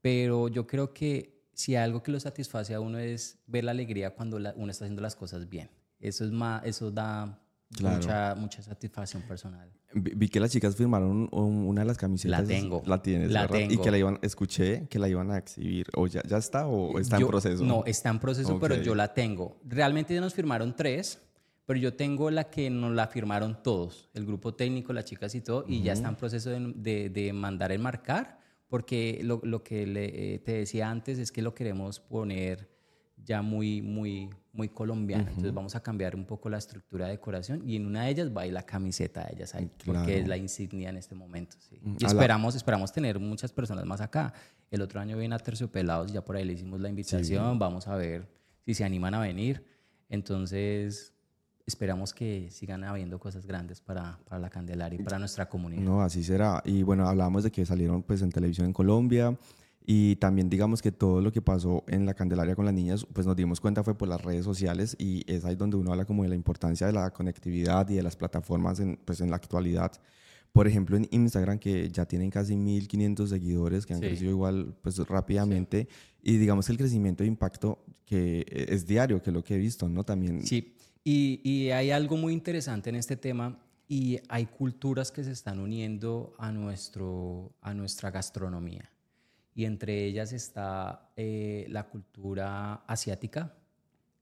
[0.00, 4.14] pero yo creo que si algo que lo satisface a uno es ver la alegría
[4.14, 5.70] cuando uno está haciendo las cosas bien.
[5.98, 7.40] Eso, es más, eso da
[7.80, 9.72] mucha, mucha satisfacción personal.
[9.94, 12.42] Vi, que las chicas firmaron una de las camisetas.
[12.42, 12.82] La tengo.
[12.84, 13.72] La tienes, la Tengo.
[13.72, 15.86] Y que la iban, escuché que la iban a exhibir.
[15.94, 17.64] ¿O ya, ya está o está en proceso?
[17.64, 19.58] No, está en proceso, pero yo la tengo.
[19.64, 21.18] Realmente ya nos firmaron tres
[21.66, 25.40] pero yo tengo la que nos la firmaron todos, el grupo técnico, las chicas y
[25.40, 29.86] todo, y ya está en proceso de, de, mandar el marcar, porque lo, lo que
[29.86, 32.68] le, eh, te decía antes es que lo queremos poner
[33.16, 35.28] ya muy, muy, muy colombiana.
[35.28, 38.30] Entonces vamos a cambiar un poco la estructura de decoración y en una de ellas
[38.34, 41.56] va a ir la camiseta de ellas ahí, porque es la insignia en este momento.
[41.82, 44.32] Mm, y esperamos, esperamos tener muchas personas más acá.
[44.70, 47.96] El otro año viene a Terciopelados, ya por ahí le hicimos la invitación, vamos a
[47.96, 48.28] ver
[48.64, 49.64] si se animan a venir.
[50.08, 51.15] Entonces,
[51.66, 55.82] esperamos que sigan habiendo cosas grandes para, para, la Candelaria y para nuestra comunidad.
[55.82, 56.62] No, así será.
[56.64, 59.36] Y bueno, hablamos de que salieron pues en televisión en Colombia
[59.84, 63.26] y también digamos que todo lo que pasó en la Candelaria con las niñas, pues
[63.26, 66.22] nos dimos cuenta fue por las redes sociales y es ahí donde uno habla como
[66.22, 69.92] de la importancia de la conectividad y de las plataformas en, pues en la actualidad.
[70.52, 74.96] Por ejemplo, en Instagram, que ya tienen casi 1500 seguidores, que han crecido igual pues
[75.06, 75.86] rápidamente,
[76.22, 79.58] y digamos que el crecimiento de impacto que es diario, que es lo que he
[79.58, 80.04] visto, ¿no?
[80.04, 80.46] También.
[80.46, 80.75] Sí,
[81.08, 83.56] y, hay algo muy interesante en este tema
[83.88, 88.90] y hay culturas que se están uniendo a, nuestro, a nuestra gastronomía.
[89.54, 93.54] Y entre ellas está eh, la cultura asiática.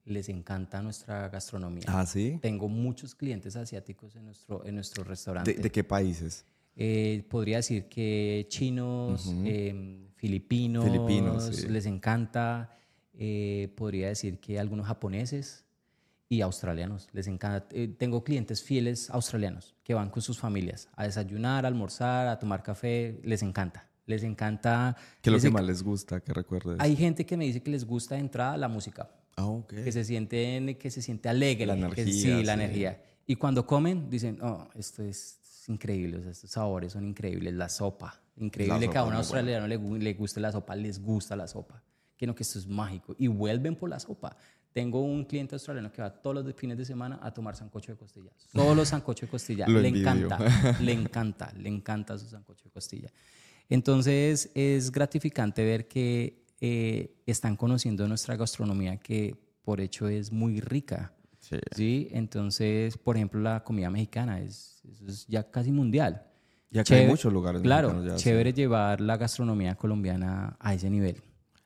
[0.05, 1.85] Les encanta nuestra gastronomía.
[1.87, 2.39] Ah, sí.
[2.43, 5.55] Tengo muchos clientes asiáticos en nuestro, en nuestro restaurante.
[5.55, 6.45] ¿De, qué países?
[6.77, 12.77] Eh, podría decir que chinos, em, filipinos, filipinos les encanta.
[13.15, 15.65] Eh, podría decir que algunos japoneses
[16.35, 17.09] y australianos.
[17.13, 17.67] Les encanta.
[17.71, 22.39] Eh, tengo clientes fieles australianos que van con sus familias a desayunar, a almorzar, a
[22.39, 23.21] tomar café.
[23.23, 23.89] Les encanta.
[24.07, 24.97] Les encanta.
[25.23, 26.21] ¿Qué es lo que más les gusta?
[26.21, 26.77] Que recuerdes.
[26.79, 29.11] Hay gente que me dice que les gusta de entrada la música.
[29.37, 29.75] Ah, ok.
[29.75, 31.67] Que se sienten, que se siente alegre.
[31.67, 32.05] La energía.
[32.05, 33.03] sí, la energía.
[33.27, 38.91] Y cuando comen, dicen, oh, esto es increíble, estos sabores son increíbles, la sopa, increíble
[38.91, 41.83] que a un australiano le, le guste la sopa, les gusta la sopa,
[42.17, 44.37] que no, que esto es mágico, y vuelven por la sopa.
[44.75, 47.97] Tengo un cliente australiano que va todos los fines de semana a tomar sancocho de
[47.97, 48.33] costilla.
[48.53, 49.69] Solo sancocho de costilla.
[49.69, 50.37] le encanta,
[50.81, 53.09] le encanta, le encanta su sancocho de costilla.
[53.69, 60.61] Entonces es gratificante ver que eh, están conociendo nuestra gastronomía que por hecho es muy
[60.61, 61.13] rica.
[61.39, 62.09] Sí.
[62.11, 64.83] Entonces, por ejemplo, la comida mexicana es,
[65.29, 66.27] ya casi mundial.
[66.73, 67.63] Ya que hay muchos lugares.
[67.63, 71.23] Claro, chévere llevar la gastronomía colombiana a ese nivel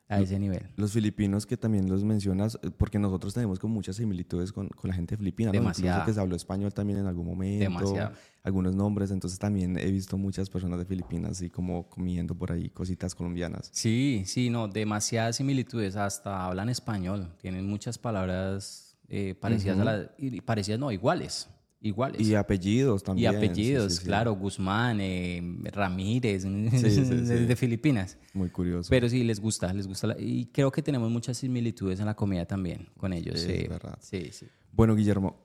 [0.09, 0.63] a ese nivel.
[0.77, 4.89] Los filipinos que también los mencionas, eh, porque nosotros tenemos como muchas similitudes con, con
[4.89, 6.05] la gente filipina, Demasiado.
[6.07, 7.65] que se habló español también en algún momento.
[7.65, 8.13] Demasiado.
[8.43, 12.71] Algunos nombres, entonces también he visto muchas personas de Filipinas así como comiendo por ahí
[12.71, 13.69] cositas colombianas.
[13.73, 20.09] Sí, sí, no, demasiadas similitudes, hasta hablan español, tienen muchas palabras eh, parecidas a las,
[20.45, 21.49] parecidas no, iguales
[21.81, 22.21] iguales.
[22.21, 23.33] Y apellidos también.
[23.33, 28.19] Y apellidos, claro, Guzmán, eh, Ramírez, de Filipinas.
[28.35, 28.91] Muy curioso.
[28.91, 30.17] Pero sí, les gusta, les gusta.
[30.19, 33.41] y creo que tenemos muchas similitudes en la comida también con ellos.
[33.41, 33.99] Sí, es verdad.
[34.01, 34.47] Sí, sí.
[34.73, 35.45] Bueno, Guillermo,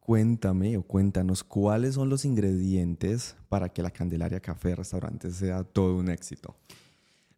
[0.00, 5.96] cuéntame o cuéntanos cuáles son los ingredientes para que la Candelaria Café Restaurante sea todo
[5.96, 6.56] un éxito.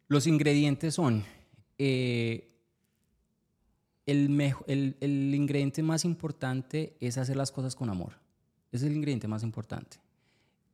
[0.07, 1.23] Los ingredientes son...
[1.77, 2.50] Eh,
[4.11, 8.13] el, el, ingrediente más importante es hacer las cosas con amor.
[8.71, 9.97] Ese es el ingrediente más importante.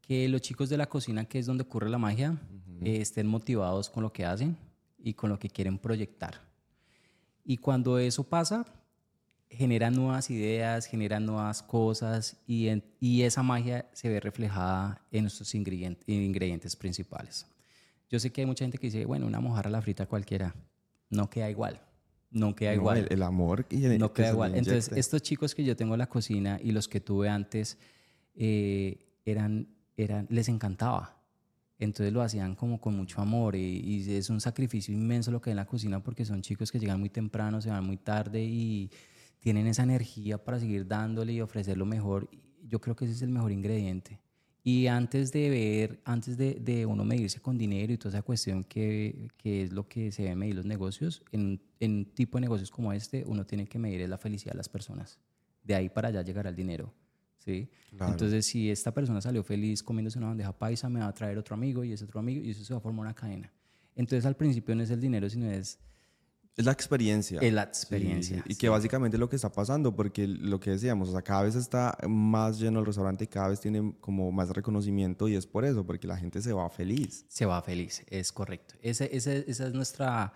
[0.01, 2.37] Que los chicos de la cocina, que es donde ocurre la magia,
[2.81, 4.57] eh, estén motivados con lo que hacen
[4.97, 6.41] y con lo que quieren proyectar.
[7.43, 8.65] Y cuando eso pasa,
[9.49, 12.69] generan nuevas ideas, generan nuevas cosas y,
[12.99, 17.45] y esa magia se ve reflejada en nuestros ingredientes, ingredientes principales.
[18.09, 20.55] Yo sé que hay mucha gente que dice, bueno, una mojarra a la frita cualquiera,
[21.09, 21.86] no queda igual
[22.31, 23.07] no queda igual.
[23.09, 24.55] El, amor y el, No queda igual.
[24.55, 27.77] Entonces, estos chicos que yo tengo en la cocina y los que tuve antes,
[28.35, 31.17] eh, eran, eran, les encantaba.
[31.79, 35.51] Entonces lo hacían como con mucho amor y, es un sacrificio inmenso lo que hay
[35.51, 38.89] en la cocina porque son chicos que llegan muy temprano, se van muy tarde y
[39.39, 42.29] tienen esa energía para seguir dándole y ofrecer lo mejor.
[42.63, 44.19] Yo creo que ese es el mejor ingrediente.
[44.69, 48.65] Y antes de ver, antes de, de, uno medirse con dinero y toda esa cuestión
[48.65, 52.41] que, que es lo que se debe medir los negocios, en, en, un tipo de
[52.41, 55.21] negocios como este, uno tiene que medir la felicidad de las personas.
[55.63, 56.93] De ahí para allá llegará el dinero.
[57.37, 57.69] ¿sí?
[57.97, 61.55] Entonces, si esta persona salió feliz comiéndose una bandeja paisa, me va a traer otro
[61.55, 63.49] amigo y ese otro amigo y eso se va a formar una cadena.
[63.95, 65.79] Entonces, al principio no es el dinero, sino es
[66.57, 67.39] es la experiencia.
[67.39, 68.43] Es la experiencia.
[68.47, 71.43] y que básicamente es lo que está pasando, porque lo que decíamos, o sea, cada
[71.43, 75.45] vez está más lleno el restaurante y cada vez tiene como más reconocimiento y es
[75.45, 77.25] por eso, porque la gente se va feliz.
[77.29, 78.73] Se va feliz, es correcto.
[78.81, 80.33] Esa, esa, esa es, nuestra,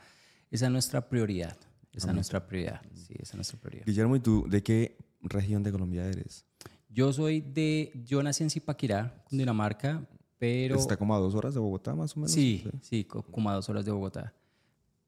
[0.51, 1.57] esa es nuestra prioridad.
[1.91, 2.81] Esa es nuestra prioridad.
[2.93, 3.86] Sí, esa es nuestra prioridad.
[3.88, 6.45] Guillermo, ¿y tú de qué región de Colombia eres?
[6.88, 10.07] Yo soy de, yo nací en Zipaquirá, Dinamarca,
[10.38, 10.75] pero...
[10.75, 12.31] ¿Está como a dos horas de Bogotá, más o menos?
[12.31, 14.36] Sí, sí, como a dos horas de Bogotá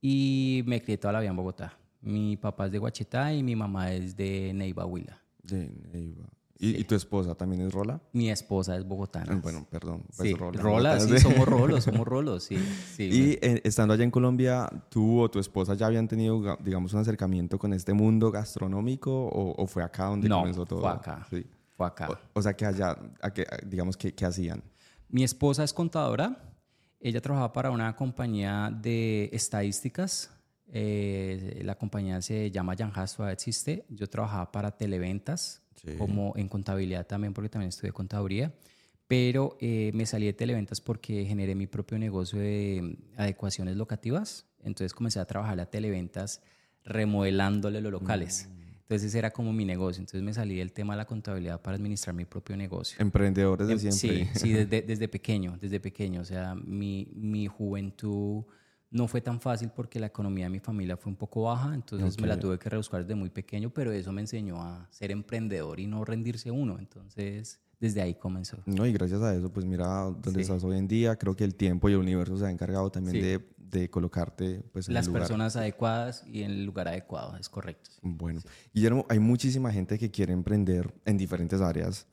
[0.05, 1.77] y me crié toda la vida en Bogotá.
[2.01, 5.17] Mi papá es de Guachetá y mi mamá es de Neiva, Huila.
[5.41, 6.27] De Neiva.
[6.59, 8.01] ¿Y, tu esposa también es Rola?
[8.11, 9.35] Mi esposa es bogotana.
[9.35, 10.03] Bueno, perdón.
[10.15, 12.55] Pues sí, Rola, sí, somos rolos, somos rolos, sí.
[12.97, 16.99] y eh, estando allá en Colombia, ¿tú o tu esposa ya habían tenido, digamos, un
[16.99, 20.81] acercamiento con este mundo gastronómico o, fue acá donde comenzó todo?
[20.81, 21.27] fue acá.
[21.29, 21.45] Sí.
[21.75, 22.19] Fue acá.
[22.33, 22.97] O, sea, que allá,
[23.65, 24.63] digamos, ¿qué, ¿qué hacían?
[25.09, 26.52] Mi esposa es contadora.
[27.03, 30.31] Ella trabajaba para una compañía de estadísticas
[30.75, 33.85] eh, la compañía se llama Yanhas, todavía existe.
[33.89, 35.61] Yo trabajaba para televentas,
[35.99, 38.51] como en contabilidad también, porque también estudié contaduría.
[39.07, 44.47] Pero eh, me salí de televentas porque generé mi propio negocio de adecuaciones locativas.
[44.63, 46.41] Entonces comencé a trabajar a televentas
[46.83, 48.49] remodelándole los locales.
[48.49, 48.62] Mm.
[48.83, 50.01] Entonces ese era como mi negocio.
[50.01, 52.97] Entonces me salí del tema de la contabilidad para administrar mi propio negocio.
[52.99, 54.29] Emprendedores de em, siempre.
[54.33, 56.21] Sí, sí desde, desde pequeño, desde pequeño.
[56.21, 58.43] O sea, mi, mi juventud
[58.93, 62.21] no fue tan fácil porque la economía de mi familia fue un poco baja, entonces
[62.21, 65.79] me la tuve que rebuscar desde muy pequeño, pero eso me enseñó a ser emprendedor
[65.79, 66.77] y no rendirse uno.
[66.77, 68.57] Entonces, desde ahí comenzó.
[68.67, 71.15] No, y gracias a eso, pues mira dónde estás hoy en día.
[71.15, 74.87] Creo que el tiempo y el universo se ha encargado también de, de, colocarte pues,
[74.87, 77.89] en Las personas adecuadas y en el lugar adecuado, es correcto.
[78.03, 78.41] Bueno,
[78.75, 82.05] Guillermo, hay muchísima gente que quiere emprender en diferentes áreas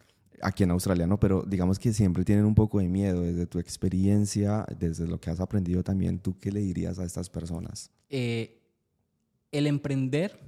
[0.43, 4.67] aquí en australiano, pero digamos que siempre tienen un poco de miedo desde tu experiencia,
[4.79, 7.91] desde lo que has aprendido también, ¿tú qué le dirías a estas personas?
[8.09, 8.61] Eh,
[9.53, 10.39] el emprender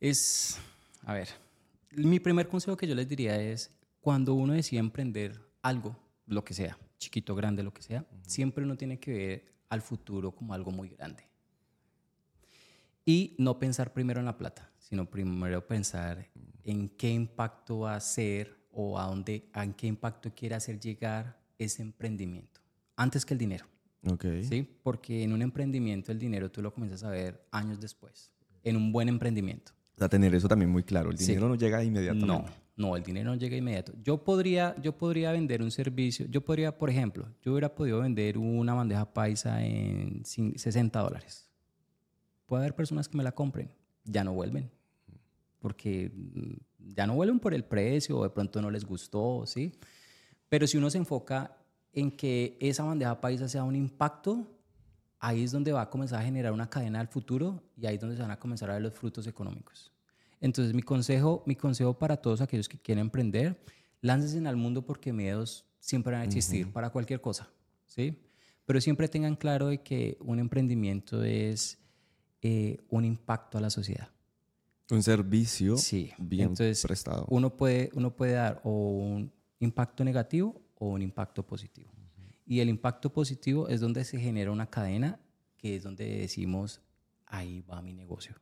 [0.00, 0.58] es,
[1.02, 1.28] a ver,
[1.92, 6.54] mi primer consejo que yo les diría es, cuando uno decide emprender algo, lo que
[6.54, 10.70] sea, chiquito, grande, lo que sea, siempre uno tiene que ver al futuro como algo
[10.70, 11.24] muy grande.
[13.08, 16.28] Y no pensar primero en la plata, sino primero pensar
[16.64, 21.38] en qué impacto va a hacer o a dónde, en qué impacto quiere hacer llegar
[21.56, 22.60] ese emprendimiento,
[22.96, 23.64] antes que el dinero.
[24.04, 24.42] Okay.
[24.42, 24.68] ¿Sí?
[24.82, 28.32] Porque en un emprendimiento el dinero tú lo comienzas a ver años después,
[28.64, 29.70] en un buen emprendimiento.
[29.94, 32.26] O sea, tener eso también muy claro, el dinero no llega inmediatamente.
[32.76, 33.92] No, no, el dinero no llega inmediato.
[34.02, 38.36] Yo podría, yo podría vender un servicio, yo podría, por ejemplo, yo hubiera podido vender
[38.36, 41.45] una bandeja paisa en 60 dólares.
[42.46, 43.70] Puede haber personas que me la compren,
[44.04, 44.70] ya no vuelven
[45.66, 49.72] porque mm, ya no vuelven por el precio o de pronto no les gustó, ¿sí?
[50.48, 51.56] Pero si uno se enfoca
[51.92, 54.46] en que esa bandeja paisa sea un impacto,
[55.18, 58.00] ahí es donde va a comenzar a generar una cadena al futuro y ahí es
[58.00, 59.92] donde se van a comenzar a ver los frutos económicos.
[60.40, 63.60] Entonces, mi consejo, mi consejo para todos aquellos que quieren emprender,
[64.02, 67.50] láncesen al mundo porque miedos siempre van a existir para cualquier cosa,
[67.86, 68.22] ¿sí?
[68.66, 71.78] Pero siempre tengan claro de que un emprendimiento es
[72.48, 74.08] eh, un impacto a la sociedad.
[74.88, 76.12] Un servicio sí.
[76.16, 77.26] bien Entonces, prestado.
[77.28, 81.90] Uno puede, uno puede dar o un impacto negativo o un impacto positivo.
[82.46, 85.18] Y el impacto positivo es donde se genera una cadena
[85.56, 86.80] que es donde decimos,
[87.26, 88.36] ahí va mi negocio.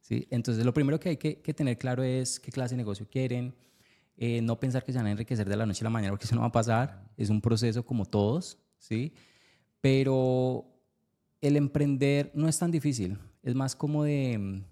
[0.00, 0.28] ¿Sí?
[0.30, 3.56] Entonces, lo primero que hay que, tener claro es qué clase de negocio quieren.
[4.16, 6.26] Eh, no pensar que se van a enriquecer de la noche a la mañana porque
[6.26, 7.10] eso no va a pasar.
[7.16, 9.12] Es un proceso como todos, ¿sí?
[9.80, 10.66] Pero
[11.40, 13.18] el emprender no es tan difícil.
[13.42, 14.62] Es más como de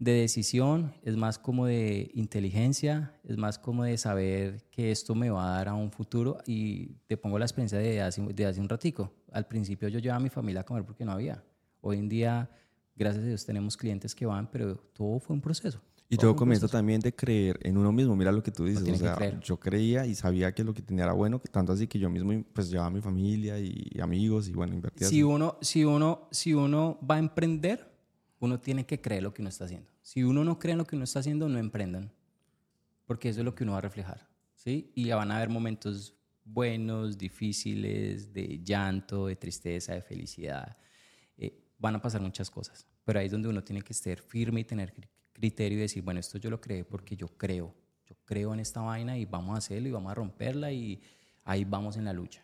[0.00, 5.28] de decisión, es más como de inteligencia, es más como de saber que esto me
[5.28, 8.60] va a dar a un futuro y te pongo la experiencia de hace, de hace
[8.62, 9.12] un ratico.
[9.30, 11.44] Al principio yo llevaba a mi familia a comer porque no había.
[11.82, 12.50] Hoy en día,
[12.96, 15.82] gracias a Dios, tenemos clientes que van, pero todo fue un proceso.
[16.08, 18.16] Y todo, comienza también de creer en uno mismo.
[18.16, 18.82] Mira lo que tú dices.
[18.82, 22.00] O sea, yo creía y sabía que lo que tenía era bueno, tanto así que
[22.00, 25.06] yo mismo pues llevaba a mi familia y, amigos y bueno, invertía.
[25.06, 27.89] Si uno, si, uno, si uno va a emprender,
[28.40, 29.90] uno tiene que creer lo que uno está haciendo.
[30.02, 32.10] Si uno no cree en lo que uno está haciendo, no emprendan,
[33.06, 34.90] porque eso es lo que uno va a reflejar, ¿sí?
[34.94, 40.76] Y van a haber momentos buenos, difíciles, de llanto, de tristeza, de felicidad.
[41.36, 44.60] Eh, van a pasar muchas cosas, pero ahí es donde uno tiene que estar firme
[44.60, 44.94] y tener
[45.32, 47.74] criterio y decir, bueno, esto yo lo creé porque yo creo,
[48.06, 51.00] yo creo en esta vaina y vamos a hacerlo y vamos a romperla y
[51.44, 52.42] ahí vamos en la lucha.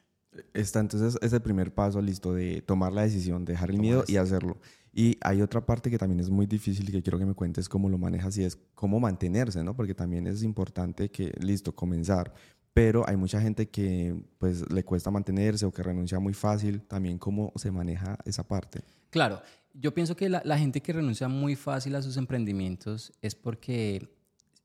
[0.52, 4.16] Está entonces es el primer paso, listo, de tomar la decisión, dejar el miedo y
[4.16, 4.58] hacerlo.
[4.98, 7.68] Y hay otra parte que también es muy difícil y que quiero que me cuentes
[7.68, 9.76] cómo lo manejas y es cómo mantenerse, ¿no?
[9.76, 12.32] Porque también es importante que, listo, comenzar,
[12.72, 17.18] pero hay mucha gente que pues le cuesta mantenerse o que renuncia muy fácil, también
[17.18, 18.80] cómo se maneja esa parte.
[19.10, 19.42] Claro,
[19.74, 24.08] yo pienso que la, gente que renuncia muy fácil a sus emprendimientos es porque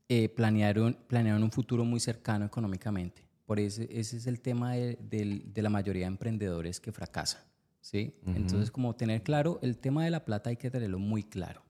[0.08, 3.28] eh, planearon, planearon un futuro muy cercano económicamente.
[3.44, 4.96] Por ese, ese es el tema de,
[5.44, 7.51] de la mayoría de emprendedores que fracasan.
[7.82, 8.14] ¿Sí?
[8.24, 11.62] Entonces, como tener claro, el tema de la plata hay que tenerlo muy claro.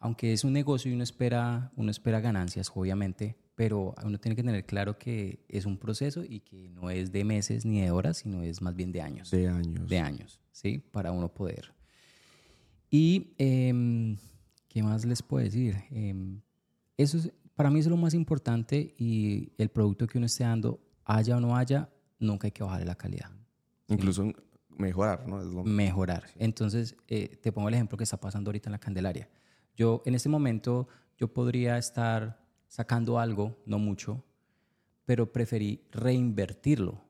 [0.00, 4.42] Aunque es un negocio y uno espera, uno espera ganancias, obviamente, pero uno tiene que
[4.42, 8.16] tener claro que es un proceso y que no es de meses ni de horas,
[8.16, 9.30] sino es más bien de años.
[9.30, 9.88] De años.
[9.88, 10.82] De años, ¿sí?
[10.90, 11.72] Para uno poder.
[12.90, 14.16] Y, em,
[14.68, 15.76] ¿qué más les puedo decir?
[15.90, 16.40] Em,
[16.96, 20.80] eso es, para mí es lo más importante y el producto que uno esté dando,
[21.04, 23.30] haya o no haya, nunca hay que bajarle la calidad.
[23.88, 24.32] Incluso
[24.76, 25.64] mejorar, ¿no?
[25.64, 26.24] Mejorar.
[26.36, 29.28] Entonces, eh, te pongo el ejemplo que está pasando ahorita en la Candelaria.
[29.76, 34.24] Yo, en este momento, yo podría estar sacando algo, no mucho,
[35.04, 37.02] pero preferí reinvertirlo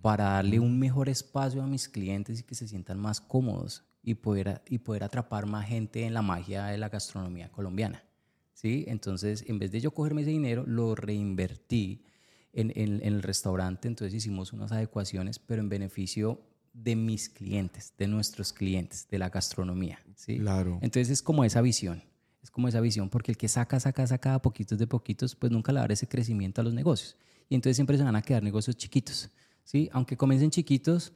[0.00, 4.14] para darle un mejor espacio a mis clientes y que se sientan más cómodos y
[4.14, 8.04] poder, y poder atrapar más gente en la magia de la gastronomía colombiana.
[8.52, 8.84] ¿sí?
[8.86, 12.04] Entonces, en vez de yo cogerme ese dinero, lo reinvertí
[12.52, 13.88] en, en, el restaurante.
[13.88, 16.40] Entonces hicimos unas adecuaciones, pero en beneficio
[16.82, 19.98] de mis clientes, de nuestros clientes, de la gastronomía.
[20.14, 20.38] ¿sí?
[20.38, 20.78] Claro.
[20.82, 22.02] Entonces es como esa visión.
[22.42, 25.50] Es como esa visión, porque el que saca, saca, saca a poquitos de poquitos, pues
[25.50, 27.16] nunca le va a dar ese crecimiento a los negocios.
[27.48, 29.30] Y entonces siempre se van a quedar negocios chiquitos.
[29.64, 29.88] ¿sí?
[29.92, 31.12] Aunque comiencen chiquitos,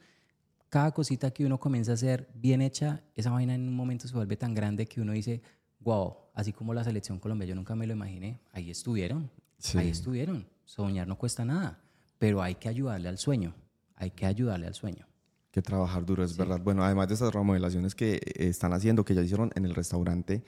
[0.67, 4.15] cada cosita que uno comienza a hacer bien hecha, esa vaina en un momento se
[4.15, 5.41] vuelve tan grande que uno dice,
[5.79, 9.29] wow, así como la selección Colombia, yo nunca me lo imaginé, ahí estuvieron,
[9.75, 10.47] ahí estuvieron.
[10.65, 11.81] Soñar no cuesta nada,
[12.17, 13.53] pero hay que ayudarle al sueño,
[13.95, 15.10] hay que ayudarle al sueño.
[15.51, 16.61] Que trabajar duro, es verdad.
[16.61, 20.43] Bueno, además de esas remodelaciones que eh, están haciendo, que ya hicieron en el restaurante,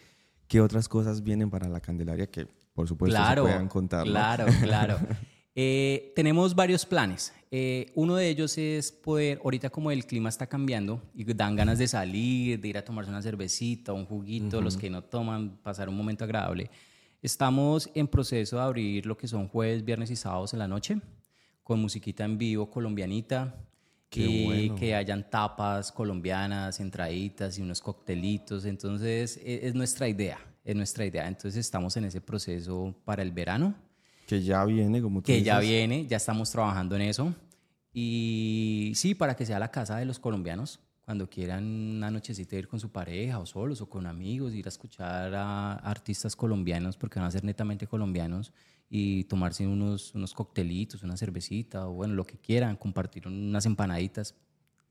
[0.47, 4.05] ¿qué otras cosas vienen para la Candelaria que, por supuesto, se puedan contar?
[4.05, 4.97] Claro, claro.
[5.55, 7.31] Eh, tenemos varios planes.
[7.51, 11.77] Eh, uno de ellos es poder, ahorita como el clima está cambiando y dan ganas
[11.77, 15.89] de salir, de ir a tomarse una cervecita, un juguito, los que no toman, pasar
[15.89, 16.71] un momento agradable.
[17.21, 20.99] Estamos en proceso de abrir lo que son jueves, viernes y sábados en la noche,
[21.63, 23.55] con musiquita en vivo colombianita,
[24.13, 28.65] que, que hayan tapas colombianas, entraditas y unos coctelitos.
[28.65, 31.27] Entonces, es, es nuestra idea, es nuestra idea.
[31.27, 33.73] Entonces, estamos en ese proceso para el verano.
[34.27, 37.33] Que ya viene, como tú Que ya viene, ya estamos trabajando en eso.
[37.91, 42.67] Y sí, para que sea la casa de los colombianos, cuando quieran una nochecita ir
[42.67, 47.19] con su pareja o solos o con amigos, ir a escuchar a artistas colombianos, porque
[47.19, 48.53] van a ser netamente colombianos,
[48.89, 54.35] y tomarse unos, unos coctelitos, una cervecita o bueno, lo que quieran, compartir unas empanaditas,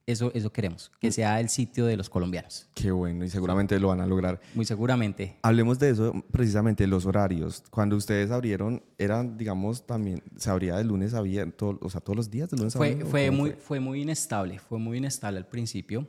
[0.07, 1.13] eso, eso queremos, que mm.
[1.13, 2.69] sea el sitio de los colombianos.
[2.75, 4.41] Qué bueno, y seguramente lo van a lograr.
[4.55, 5.39] Muy seguramente.
[5.43, 7.63] Hablemos de eso, precisamente, los horarios.
[7.71, 12.17] Cuando ustedes abrieron, eran, digamos, también, ¿se abría de lunes a viernes, o sea, todos
[12.17, 13.11] los días de lunes fue, a viernes?
[13.11, 13.79] Fue muy, fue?
[13.79, 16.09] muy inestable, fue muy inestable al principio,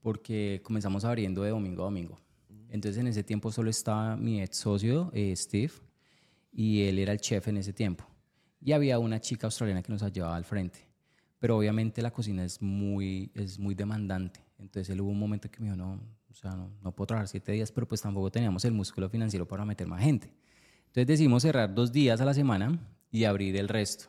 [0.00, 2.20] porque comenzamos abriendo de domingo a domingo.
[2.70, 5.72] Entonces, en ese tiempo solo estaba mi ex socio, eh, Steve,
[6.54, 8.06] y él era el chef en ese tiempo.
[8.60, 10.94] Y había una chica australiana que nos llevaba al frente
[11.44, 14.40] pero obviamente la cocina es muy, es muy demandante.
[14.58, 16.00] Entonces él hubo un momento que me dijo, no,
[16.30, 19.46] o sea, no, no puedo trabajar siete días, pero pues tampoco teníamos el músculo financiero
[19.46, 20.32] para meter más gente.
[20.86, 22.78] Entonces decidimos cerrar dos días a la semana
[23.10, 24.06] y abrir el resto.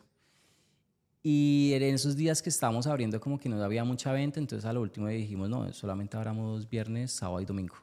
[1.22, 4.72] Y en esos días que estábamos abriendo como que no había mucha venta, entonces a
[4.72, 7.76] lo último dijimos, no, solamente abramos viernes, sábado y domingo.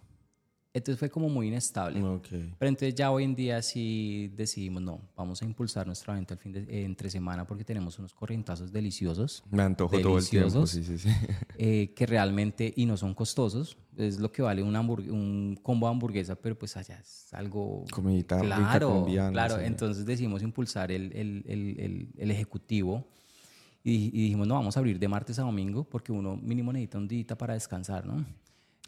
[0.76, 2.02] Entonces fue como muy inestable.
[2.30, 6.40] Pero entonces ya hoy en día sí decidimos, no, vamos a impulsar nuestra venta el
[6.40, 9.44] fin de, eh, entre semana porque tenemos unos corrientazos deliciosos.
[9.52, 11.10] Me antojo todo el tiempo, sí, sí, sí.
[11.60, 15.92] Eh, que realmente, y no son costosos, es lo que vale un, un combo de
[15.92, 17.86] hamburguesa, pero pues allá es algo...
[17.92, 23.06] Comidita claro, Claro, entonces decidimos impulsar el, el, el, el ejecutivo
[23.84, 26.98] y, y, dijimos, no, vamos a abrir de martes a domingo porque uno mínimo necesita
[26.98, 28.26] un día para descansar, ¿no?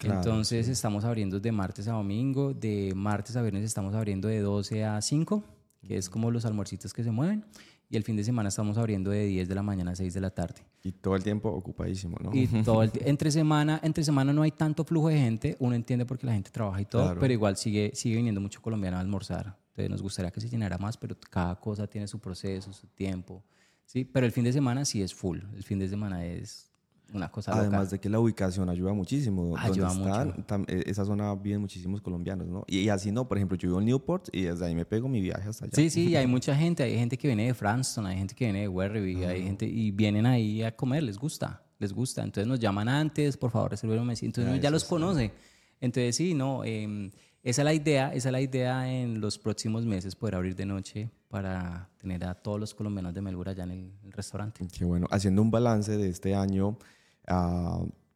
[0.03, 4.83] Entonces estamos abriendo de martes a domingo, de martes a viernes estamos abriendo de 12
[4.83, 5.43] a 5,
[5.87, 7.45] que es como los almuercitos que se mueven,
[7.89, 10.21] y el fin de semana estamos abriendo de 10 de la mañana a 6 de
[10.21, 10.61] la tarde.
[10.83, 12.31] Y todo el tiempo ocupadísimo, ¿no?
[12.33, 16.05] Y todo el entre semana, entre semana no hay tanto flujo de gente, uno entiende
[16.05, 19.57] porque la gente trabaja y todo, pero igual sigue, sigue viniendo mucho colombiano a almorzar.
[19.69, 23.43] Entonces nos gustaría que se llenara más, pero cada cosa tiene su proceso, su tiempo.
[23.85, 25.39] Sí, pero el fin de semana sí es full.
[25.55, 26.71] El fin de semana es
[27.13, 29.55] una cosa Además de que la ubicación ayuda muchísimo.
[29.57, 30.33] Ayuda mucho.
[30.67, 32.63] E, esa zona viven muchísimos colombianos, ¿no?
[32.67, 35.21] Y, así no, por ejemplo, yo vivo en Newport y desde ahí me pego mi
[35.21, 35.75] viaje hasta allá.
[35.75, 36.83] Sí, sí, hay mucha gente.
[36.83, 39.91] Hay gente que viene de Franston, hay gente que viene de Werribee, hay gente y
[39.91, 42.23] vienen ahí a comer, les gusta, les gusta.
[42.23, 45.31] Entonces nos llaman antes, por favor, reserven un Entonces uno ya los conoce.
[45.79, 47.11] Entonces sí, no, em,
[47.45, 50.65] esa es la idea, esa es la idea en los próximos meses poder abrir de
[50.65, 54.67] noche para tener a todos los colombianos de Melbourne allá en el restaurante.
[54.75, 55.05] Qué bueno.
[55.11, 56.75] Haciendo un balance de este año,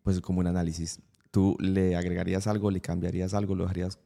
[0.01, 0.99] pues como un análisis.
[1.30, 3.99] ¿Tú le agregarías algo, le cambiarías algo, lo dejarías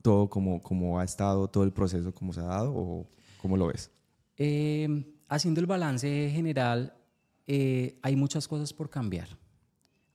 [0.00, 3.06] todo como, como ha estado, todo el proceso como se ha dado o
[3.42, 3.90] cómo lo ves?
[4.38, 6.94] Em, haciendo el balance general,
[7.46, 9.28] eh, hay muchas cosas por cambiar.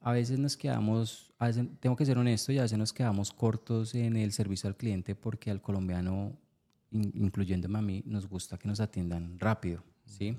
[0.07, 1.33] A veces nos quedamos,
[1.81, 5.15] tengo que ser honesto, y a veces nos quedamos cortos en el servicio al cliente
[5.15, 6.31] porque al colombiano,
[6.91, 10.37] incluyéndome a mí, nos gusta que nos atiendan rápido, ¿sí?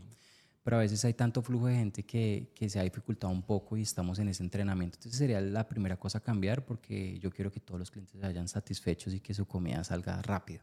[0.62, 3.76] pero a veces hay tanto flujo de gente que, que, se ha dificultado un poco
[3.76, 4.96] y estamos en ese entrenamiento.
[4.96, 8.26] Entonces sería la primera cosa a cambiar porque yo quiero que todos los clientes se
[8.26, 10.62] vayan satisfechos y que su comida salga rápido.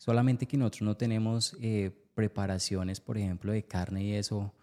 [0.00, 4.54] Solamente que nosotros no tenemos eh, preparaciones, por ejemplo, de carne y eso,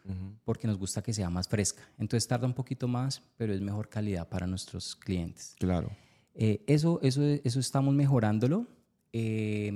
[0.43, 1.83] porque nos gusta que sea más fresca.
[1.99, 5.55] Entonces tarda un poquito más, pero es mejor calidad para nuestros clientes.
[5.59, 5.91] Claro.
[6.33, 8.65] Eh, eso, eso, eso estamos mejorándolo.
[9.13, 9.71] Eh,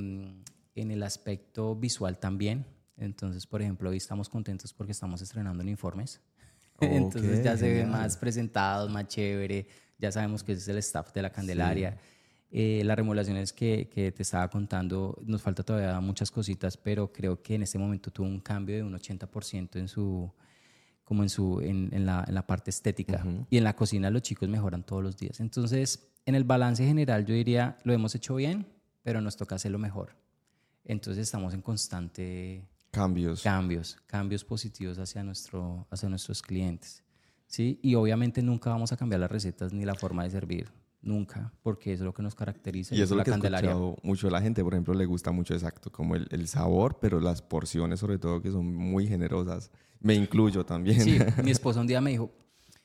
[0.76, 2.66] en el aspecto visual también.
[2.98, 6.22] Entonces, por ejemplo, hoy estamos contentos porque estamos estrenando uniformes.
[6.82, 9.68] Entonces ya se ve más presentados, más chévere.
[10.00, 11.98] Ya sabemos que ese es el staff de la Candelaria.
[12.52, 17.42] Eh, las remodelaciones que, que, te estaba contando, nos falta todavía muchas cositas, pero creo
[17.42, 20.32] que en este momento tuvo un cambio de un 80% en su
[21.06, 23.22] como en, su, en, en, la, en la, parte estética.
[23.50, 25.42] Y en la cocina los chicos mejoran todos los días.
[25.42, 28.66] Entonces, en el balance general yo diría, lo hemos hecho bien,
[29.04, 30.16] pero nos toca hacerlo mejor.
[30.86, 37.04] Entonces estamos en constante cambios, cambios, cambios positivos hacia, nuestro, hacia nuestros clientes.
[37.46, 37.80] ¿sí?
[37.82, 40.70] Y obviamente nunca vamos a cambiar las recetas ni la forma de servir.
[41.04, 42.94] Nunca, porque eso es lo que nos caracteriza.
[42.94, 45.32] Y eso es lo que he escuchado mucho de la gente, por ejemplo, le gusta
[45.32, 49.72] mucho exacto, como el, el, sabor, pero las porciones sobre todo que son muy generosas.
[50.00, 51.02] Me incluyo también.
[51.02, 52.32] Sí, mi esposa un día me dijo,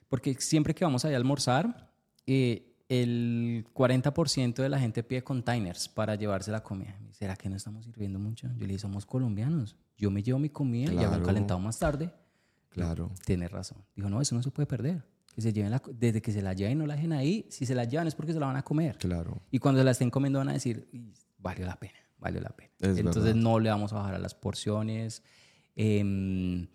[0.09, 1.93] porque siempre que vamos allá a almorzar,
[2.27, 6.99] eh, el 40% de la gente pide containers para llevarse la comida.
[7.11, 8.49] ¿Será que no estamos sirviendo mucho?
[8.49, 9.77] Yo le dije, somos colombianos.
[9.99, 12.11] Yo me llevo mi comida y hago calentado más tarde.
[12.71, 13.11] Claro.
[13.27, 13.79] Tiene razón.
[13.95, 16.55] Dijo, no, eso no se puede perder que se lleven la, desde que se la
[16.55, 18.63] lleven no la dejen ahí, si se la llevan es porque se la van a
[18.63, 18.97] comer.
[18.97, 19.43] Claro.
[19.51, 20.89] Y cuando se la estén comiendo van a decir,
[21.37, 22.71] valió la pena, valió la pena.
[22.81, 25.23] Entonces no le vamos a bajar a las porciones.
[25.75, 26.69] Em,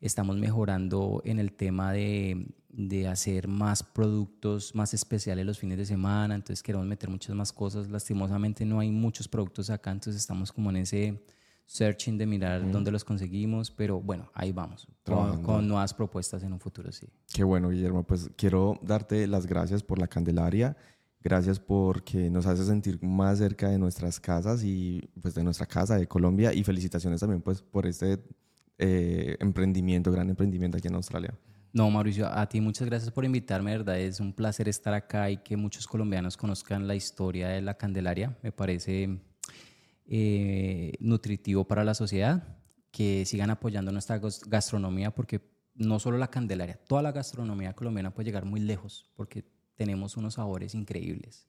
[0.00, 5.84] estamos mejorando en el tema de, de, hacer más productos más especiales los fines de
[5.84, 7.88] semana, entonces queremos meter muchas más cosas.
[7.88, 11.20] Lastimosamente no hay muchos productos acá, entonces estamos como en ese
[11.66, 16.60] searching de mirar dónde los conseguimos, pero bueno, ahí vamos, con, nuevas propuestas en un
[16.60, 17.08] futuro, sí.
[17.32, 20.76] Qué bueno, Guillermo, pues quiero darte las gracias por la Candelaria,
[21.20, 25.96] gracias porque nos hace sentir más cerca de nuestras casas y pues de nuestra casa
[25.96, 26.52] de Colombia.
[26.52, 28.22] Y felicitaciones también pues por este
[28.78, 31.34] eh, emprendimiento, gran emprendimiento aquí en Australia.
[31.72, 35.38] No, Mauricio, a ti muchas gracias por invitarme, verdad, es un placer estar acá y
[35.38, 39.18] que muchos colombianos conozcan la historia de la Candelaria, me parece
[40.06, 42.58] eh, nutritivo para la sociedad,
[42.90, 45.40] que sigan apoyando nuestra gastronomía porque
[45.74, 49.44] no solo la Candelaria, toda la gastronomía colombiana puede llegar muy lejos porque
[49.74, 51.48] tenemos unos sabores increíbles.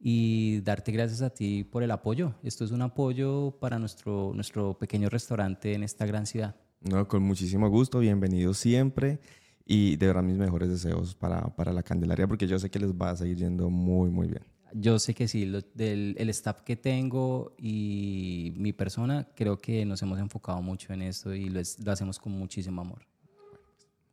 [0.00, 2.34] Y darte gracias a ti por el apoyo.
[2.42, 6.56] Esto es un apoyo para nuestro, nuestro pequeño restaurante en esta gran ciudad.
[6.80, 9.20] No, con muchísimo gusto, bienvenido siempre
[9.64, 12.92] y de verdad mis mejores deseos para, para la Candelaria porque yo sé que les
[12.92, 14.42] va a seguir yendo muy, muy bien.
[14.74, 15.44] Yo sé que sí,
[15.74, 21.02] del, el staff que tengo y mi persona, creo que nos hemos enfocado mucho en
[21.02, 23.06] esto y lo, lo hacemos con muchísimo amor.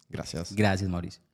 [0.10, 0.56] Gracias.
[0.56, 1.29] Gracias, Mauricio.